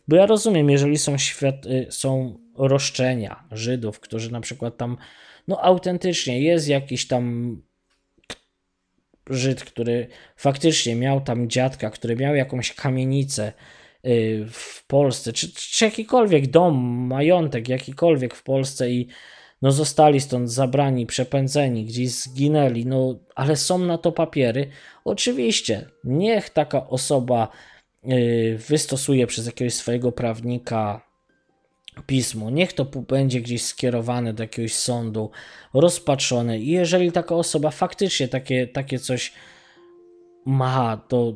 [0.09, 4.97] Bo ja rozumiem, jeżeli są, świat, y, są roszczenia Żydów, którzy na przykład tam,
[5.49, 7.57] no autentycznie jest jakiś tam
[9.31, 10.07] Żyd, który
[10.37, 13.53] faktycznie miał tam dziadka, który miał jakąś kamienicę,
[14.51, 16.77] w Polsce, czy, czy jakikolwiek dom,
[17.07, 19.09] majątek, jakikolwiek w Polsce i
[19.63, 24.71] no zostali stąd zabrani, przepędzeni, gdzieś zginęli, no ale są na to papiery.
[25.05, 27.49] Oczywiście, niech taka osoba
[28.05, 31.11] y, wystosuje przez jakiegoś swojego prawnika
[32.07, 35.31] pismo, niech to będzie gdzieś skierowane do jakiegoś sądu,
[35.75, 36.59] rozpatrzone.
[36.59, 39.33] I jeżeli taka osoba faktycznie takie, takie coś
[40.45, 41.35] ma, to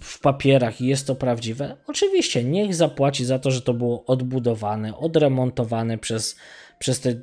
[0.00, 4.96] w papierach i jest to prawdziwe, oczywiście niech zapłaci za to, że to było odbudowane,
[4.96, 6.36] odremontowane przez,
[6.78, 7.14] przez te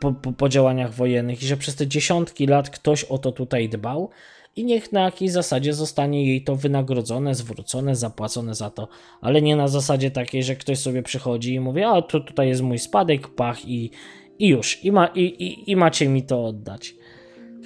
[0.00, 3.68] po, po, po działaniach wojennych i że przez te dziesiątki lat ktoś o to tutaj
[3.68, 4.10] dbał
[4.56, 8.88] i niech na jakiej zasadzie zostanie jej to wynagrodzone, zwrócone, zapłacone za to,
[9.20, 12.62] ale nie na zasadzie takiej, że ktoś sobie przychodzi i mówi, a tu tutaj jest
[12.62, 13.90] mój spadek, pach i,
[14.38, 16.94] i już, i, ma, i, i, i macie mi to oddać.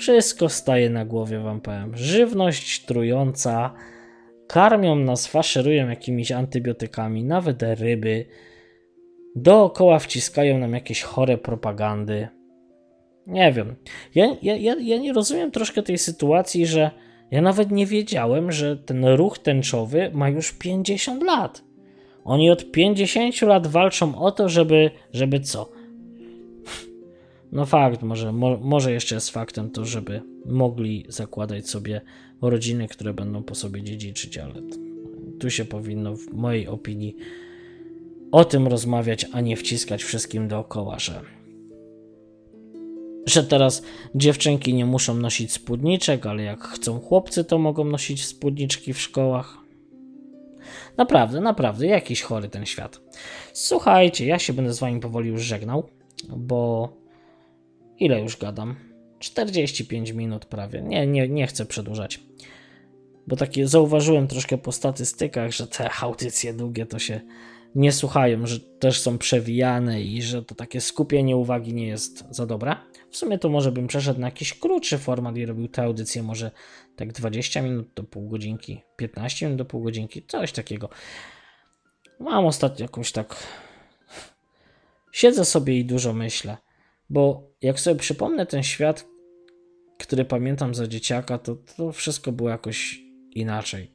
[0.00, 1.96] Wszystko staje na głowie, wam powiem.
[1.96, 3.74] Żywność trująca,
[4.46, 8.26] karmią nas, faszerują jakimiś antybiotykami, nawet ryby.
[9.36, 12.28] Dookoła wciskają nam jakieś chore propagandy.
[13.26, 13.76] Nie wiem.
[14.14, 16.90] Ja, ja, ja, ja nie rozumiem troszkę tej sytuacji, że
[17.30, 21.62] ja nawet nie wiedziałem, że ten ruch tęczowy ma już 50 lat.
[22.24, 25.79] Oni od 50 lat walczą o to, żeby, żeby co?
[27.52, 32.00] No fakt, może, mo, może jeszcze jest faktem to, żeby mogli zakładać sobie
[32.42, 34.54] rodziny, które będą po sobie dziedziczyć, ale
[35.40, 37.16] tu się powinno, w mojej opinii,
[38.32, 41.20] o tym rozmawiać, a nie wciskać wszystkim dookoła, że,
[43.26, 43.82] że teraz
[44.14, 49.58] dziewczynki nie muszą nosić spódniczek, ale jak chcą chłopcy, to mogą nosić spódniczki w szkołach.
[50.96, 53.00] Naprawdę, naprawdę, jakiś chory ten świat.
[53.52, 55.88] Słuchajcie, ja się będę z wami powoli już żegnał,
[56.36, 56.99] bo
[58.00, 58.76] Ile już gadam?
[59.18, 60.82] 45 minut prawie.
[60.82, 62.20] Nie, nie, nie chcę przedłużać.
[63.26, 67.20] Bo takie zauważyłem troszkę po statystykach, że te audycje długie to się
[67.74, 72.46] nie słuchają, że też są przewijane i że to takie skupienie uwagi nie jest za
[72.46, 72.76] dobre.
[73.10, 76.50] W sumie to może bym przeszedł na jakiś krótszy format i robił tę audycję może
[76.96, 80.88] tak 20 minut do pół godzinki, 15 minut do pół godzinki, coś takiego.
[82.20, 83.36] Mam ostatnio jakąś tak.
[85.12, 86.56] Siedzę sobie i dużo myślę,
[87.10, 89.06] bo jak sobie przypomnę ten świat,
[89.98, 93.00] który pamiętam za dzieciaka, to, to wszystko było jakoś
[93.30, 93.90] inaczej.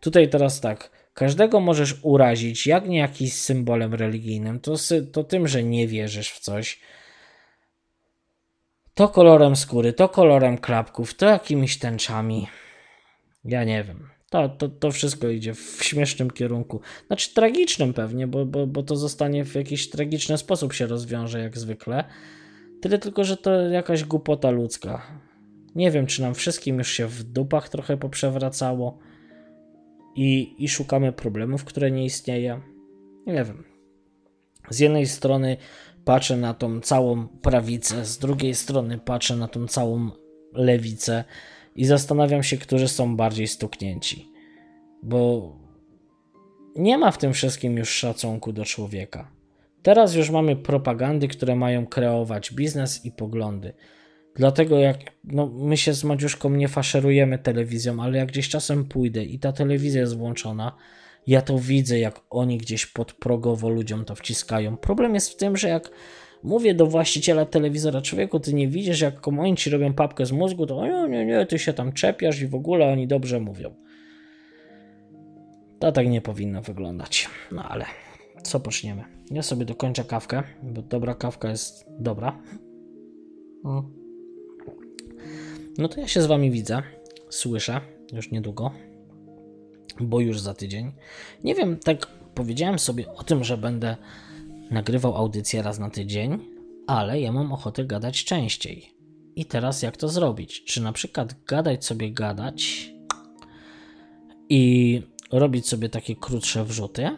[0.00, 0.90] Tutaj teraz tak.
[1.14, 4.74] Każdego możesz urazić, jak nie jakiś symbolem religijnym, to,
[5.12, 6.80] to tym, że nie wierzysz w coś.
[8.94, 12.48] To kolorem skóry, to kolorem klapków, to jakimiś tęczami.
[13.44, 14.08] Ja nie wiem.
[14.32, 16.80] To, to, to wszystko idzie w śmiesznym kierunku.
[17.06, 21.58] Znaczy tragicznym pewnie, bo, bo, bo to zostanie w jakiś tragiczny sposób się rozwiąże jak
[21.58, 22.04] zwykle.
[22.80, 25.02] Tyle tylko, że to jakaś głupota ludzka.
[25.74, 28.98] Nie wiem, czy nam wszystkim już się w dupach trochę poprzewracało
[30.16, 32.60] i, i szukamy problemów, które nie istnieją.
[33.26, 33.64] Nie wiem.
[34.70, 35.56] Z jednej strony
[36.04, 40.10] patrzę na tą całą prawicę, z drugiej strony patrzę na tą całą
[40.52, 41.24] lewicę
[41.76, 44.28] i zastanawiam się, którzy są bardziej stuknięci.
[45.02, 45.52] Bo
[46.76, 49.30] nie ma w tym wszystkim już szacunku do człowieka.
[49.82, 53.72] Teraz już mamy propagandy, które mają kreować biznes i poglądy.
[54.36, 59.24] Dlatego jak no, my się z Madziuszką nie faszerujemy telewizją, ale jak gdzieś czasem pójdę
[59.24, 60.76] i ta telewizja jest włączona,
[61.26, 64.76] ja to widzę, jak oni gdzieś podprogowo ludziom to wciskają.
[64.76, 65.90] Problem jest w tym, że jak
[66.42, 70.66] mówię do właściciela telewizora, człowieku, ty nie widzisz, jak oni ci robią papkę z mózgu,
[70.66, 73.74] to nie, nie, nie, ty się tam czepiasz i w ogóle oni dobrze mówią.
[75.78, 77.28] To tak nie powinno wyglądać.
[77.52, 77.84] No ale
[78.42, 79.04] co poczniemy?
[79.30, 82.38] Ja sobie dokończę kawkę, bo dobra kawka jest dobra.
[85.78, 86.82] No to ja się z wami widzę,
[87.30, 87.80] słyszę
[88.12, 88.70] już niedługo,
[90.00, 90.92] bo już za tydzień.
[91.44, 93.96] Nie wiem, tak powiedziałem sobie o tym, że będę
[94.72, 96.38] nagrywał audycję raz na tydzień,
[96.86, 98.94] ale ja mam ochotę gadać częściej.
[99.36, 100.64] I teraz jak to zrobić?
[100.64, 102.92] Czy na przykład gadać sobie gadać
[104.48, 105.02] i
[105.32, 107.10] robić sobie takie krótsze wrzuty,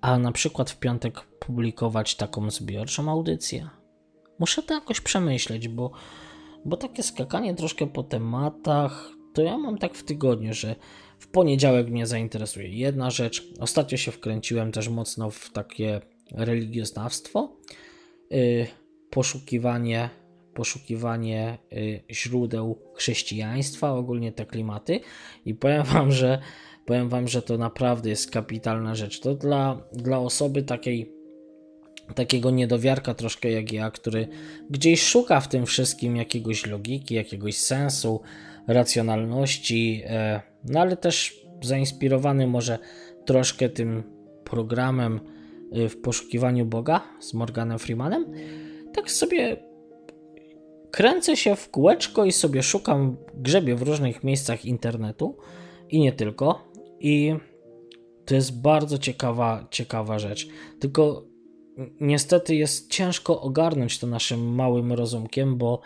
[0.00, 3.68] a na przykład w piątek publikować taką zbiorczą audycję?
[4.38, 5.90] Muszę to jakoś przemyśleć, bo,
[6.64, 10.76] bo takie skakanie troszkę po tematach, to ja mam tak w tygodniu, że
[11.18, 13.48] w poniedziałek mnie zainteresuje jedna rzecz.
[13.60, 16.00] Ostatnio się wkręciłem też mocno w takie
[16.32, 17.56] religioznawstwo,
[18.30, 18.66] yy,
[19.10, 20.10] poszukiwanie,
[20.54, 25.00] poszukiwanie yy, źródeł chrześcijaństwa, ogólnie te klimaty
[25.46, 26.38] i powiem wam, że
[26.86, 29.20] powiem wam, że to naprawdę jest kapitalna rzecz.
[29.20, 31.14] To dla, dla osoby takiej
[32.14, 34.28] takiego niedowiarka troszkę jak ja, który
[34.70, 38.20] gdzieś szuka w tym wszystkim jakiegoś logiki, jakiegoś sensu,
[38.66, 42.78] racjonalności, e, no ale też zainspirowany może
[43.26, 44.02] troszkę tym
[44.44, 45.20] programem
[45.72, 48.32] e, w poszukiwaniu Boga z Morganem Freemanem,
[48.94, 49.56] tak sobie
[50.90, 55.36] kręcę się w kółeczko i sobie szukam, grzebię w różnych miejscach internetu
[55.90, 56.68] i nie tylko.
[57.00, 57.34] I
[58.24, 60.48] to jest bardzo ciekawa, ciekawa rzecz.
[60.80, 61.24] Tylko
[62.00, 65.80] niestety jest ciężko ogarnąć to naszym małym rozumkiem, bo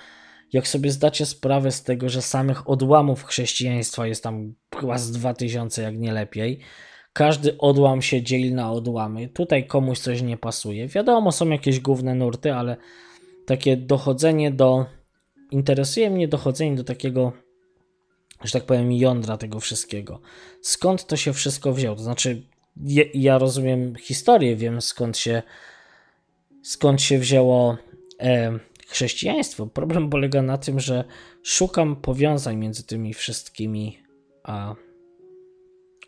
[0.53, 5.83] jak sobie zdacie sprawę z tego, że samych odłamów chrześcijaństwa jest tam chyba z 2000,
[5.83, 6.61] jak nie lepiej,
[7.13, 9.29] każdy odłam się dzieli na odłamy.
[9.29, 10.89] Tutaj komuś coś nie pasuje.
[10.89, 12.77] Wiadomo, są jakieś główne nurty, ale
[13.47, 14.87] takie dochodzenie do.
[15.51, 17.33] Interesuje mnie dochodzenie do takiego,
[18.45, 20.21] że tak powiem, jądra tego wszystkiego.
[20.63, 21.97] Skąd to się wszystko wzięło?
[21.97, 22.43] To znaczy,
[22.85, 25.43] ja, ja rozumiem historię, wiem skąd się,
[26.63, 27.77] skąd się wzięło
[28.21, 28.59] e,
[28.89, 29.67] chrześcijaństwo.
[29.67, 31.05] Problem polega na tym, że
[31.43, 33.99] szukam powiązań między tymi wszystkimi
[34.43, 34.75] a,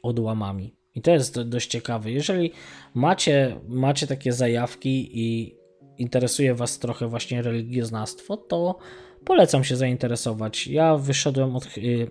[0.02, 0.76] odłamami.
[0.94, 2.10] I to jest dość ciekawe.
[2.10, 2.52] Jeżeli
[2.94, 5.56] macie, macie takie zajawki i
[5.98, 8.78] interesuje Was trochę właśnie religioznawstwo, to
[9.24, 10.66] polecam się zainteresować.
[10.66, 12.10] Ja wyszedłem od, y,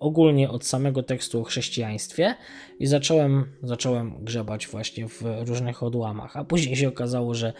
[0.00, 2.34] ogólnie od samego tekstu o chrześcijaństwie
[2.78, 7.52] i zacząłem, zacząłem grzebać właśnie w różnych odłamach, a później się okazało, że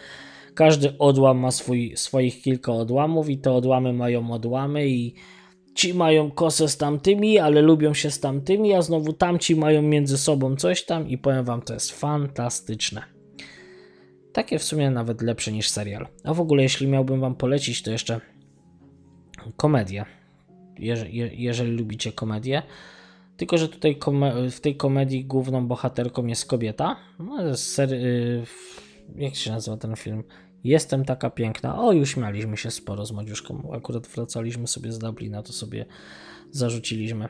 [0.59, 5.13] każdy odłam ma swój, swoich kilka odłamów i te odłamy mają odłamy i
[5.73, 10.17] ci mają kosę z tamtymi, ale lubią się z tamtymi, a znowu tamci mają między
[10.17, 13.03] sobą coś tam i powiem wam, to jest fantastyczne.
[14.33, 16.07] Takie w sumie nawet lepsze niż serial.
[16.23, 18.21] A w ogóle, jeśli miałbym wam polecić, to jeszcze
[19.55, 20.05] komedię.
[20.79, 22.61] Jeżeli, jeżeli lubicie komedię.
[23.37, 23.99] Tylko, że tutaj
[24.51, 26.95] w tej komedii główną bohaterką jest kobieta.
[27.19, 28.43] No, ser- y,
[29.15, 30.23] jak się nazywa ten film?
[30.63, 31.79] Jestem taka piękna.
[31.81, 33.69] O, już śmialiśmy się sporo z Madziuszką.
[33.73, 35.85] Akurat wracaliśmy sobie z Dublina, to sobie
[36.51, 37.27] zarzuciliśmy.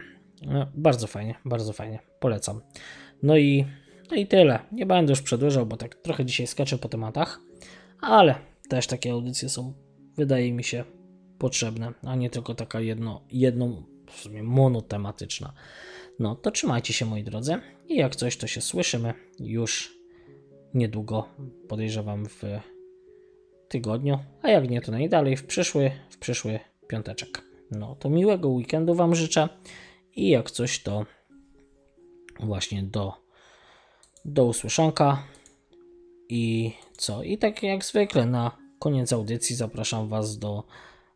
[0.48, 2.00] E, Bardzo fajnie, bardzo fajnie.
[2.20, 2.62] Polecam.
[3.24, 3.66] No i,
[4.12, 4.60] no i tyle.
[4.72, 7.40] Nie będę już przedłużał, bo tak trochę dzisiaj skaczę po tematach,
[8.02, 8.36] ale
[8.70, 9.74] też takie audycje są,
[10.16, 10.84] wydaje mi się,
[11.38, 15.54] potrzebne, a nie tylko taka jedno, jedną, w sumie monotematyczna.
[16.20, 17.56] No to trzymajcie się moi drodzy
[17.88, 19.94] i jak coś to się słyszymy już
[20.74, 21.28] niedługo,
[21.68, 22.44] podejrzewam w
[23.70, 27.42] tygodniu, a jak nie to najdalej w przyszły, w przyszły piąteczek.
[27.72, 29.50] No to miłego weekendu Wam życzę
[30.16, 31.06] i jak coś to
[32.40, 33.14] właśnie do,
[34.26, 35.24] do usłyszonka
[36.30, 37.24] i co?
[37.24, 40.64] I tak jak zwykle na koniec audycji zapraszam Was do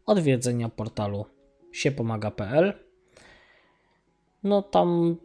[0.05, 1.25] odwiedzenia portalu
[1.71, 2.73] siepomaga.pl
[4.43, 5.15] no tam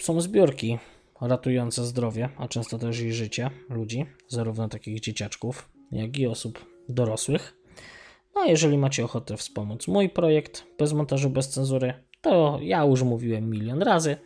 [0.00, 0.78] są zbiórki
[1.20, 7.56] ratujące zdrowie, a często też i życie ludzi, zarówno takich dzieciaczków, jak i osób dorosłych.
[8.34, 13.02] No a jeżeli macie ochotę wspomóc mój projekt bez montażu, bez cenzury, to ja już
[13.02, 14.16] mówiłem milion razy.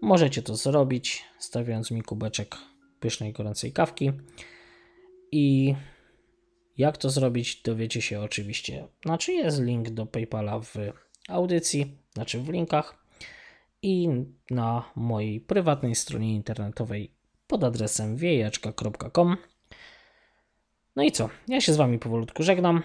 [0.00, 2.56] Możecie to zrobić, stawiając mi kubeczek
[3.00, 4.12] pysznej, gorącej kawki.
[5.32, 5.74] I
[6.78, 8.88] jak to zrobić, dowiecie się oczywiście.
[9.04, 10.74] Znaczy jest link do PayPala w
[11.28, 13.04] audycji, znaczy w linkach
[13.82, 14.08] i
[14.50, 17.10] na mojej prywatnej stronie internetowej
[17.46, 19.36] pod adresem wiejeczka.com.
[20.96, 21.28] No i co?
[21.48, 22.82] Ja się z Wami powolutku żegnam.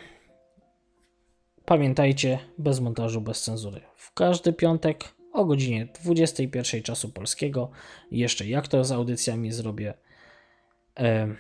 [1.66, 3.82] Pamiętajcie, bez montażu, bez cenzury.
[3.96, 5.04] W każdy piątek
[5.34, 7.72] o godzinie 21 czasu polskiego.
[8.12, 9.94] Jeszcze jak to z audycjami zrobię,
[11.00, 11.36] e,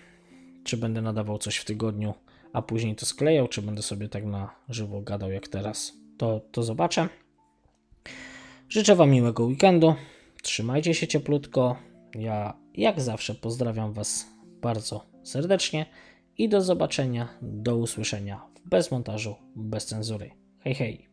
[0.63, 2.13] czy będę nadawał coś w tygodniu,
[2.53, 6.63] a później to sklejał, czy będę sobie tak na żywo gadał jak teraz, to, to
[6.63, 7.09] zobaczę.
[8.69, 9.95] Życzę Wam miłego weekendu.
[10.43, 11.75] Trzymajcie się cieplutko.
[12.15, 14.27] Ja, jak zawsze, pozdrawiam Was
[14.61, 15.85] bardzo serdecznie
[16.39, 20.31] i do zobaczenia, do usłyszenia w bez montażu, bez cenzury.
[20.59, 21.08] Hej, hej.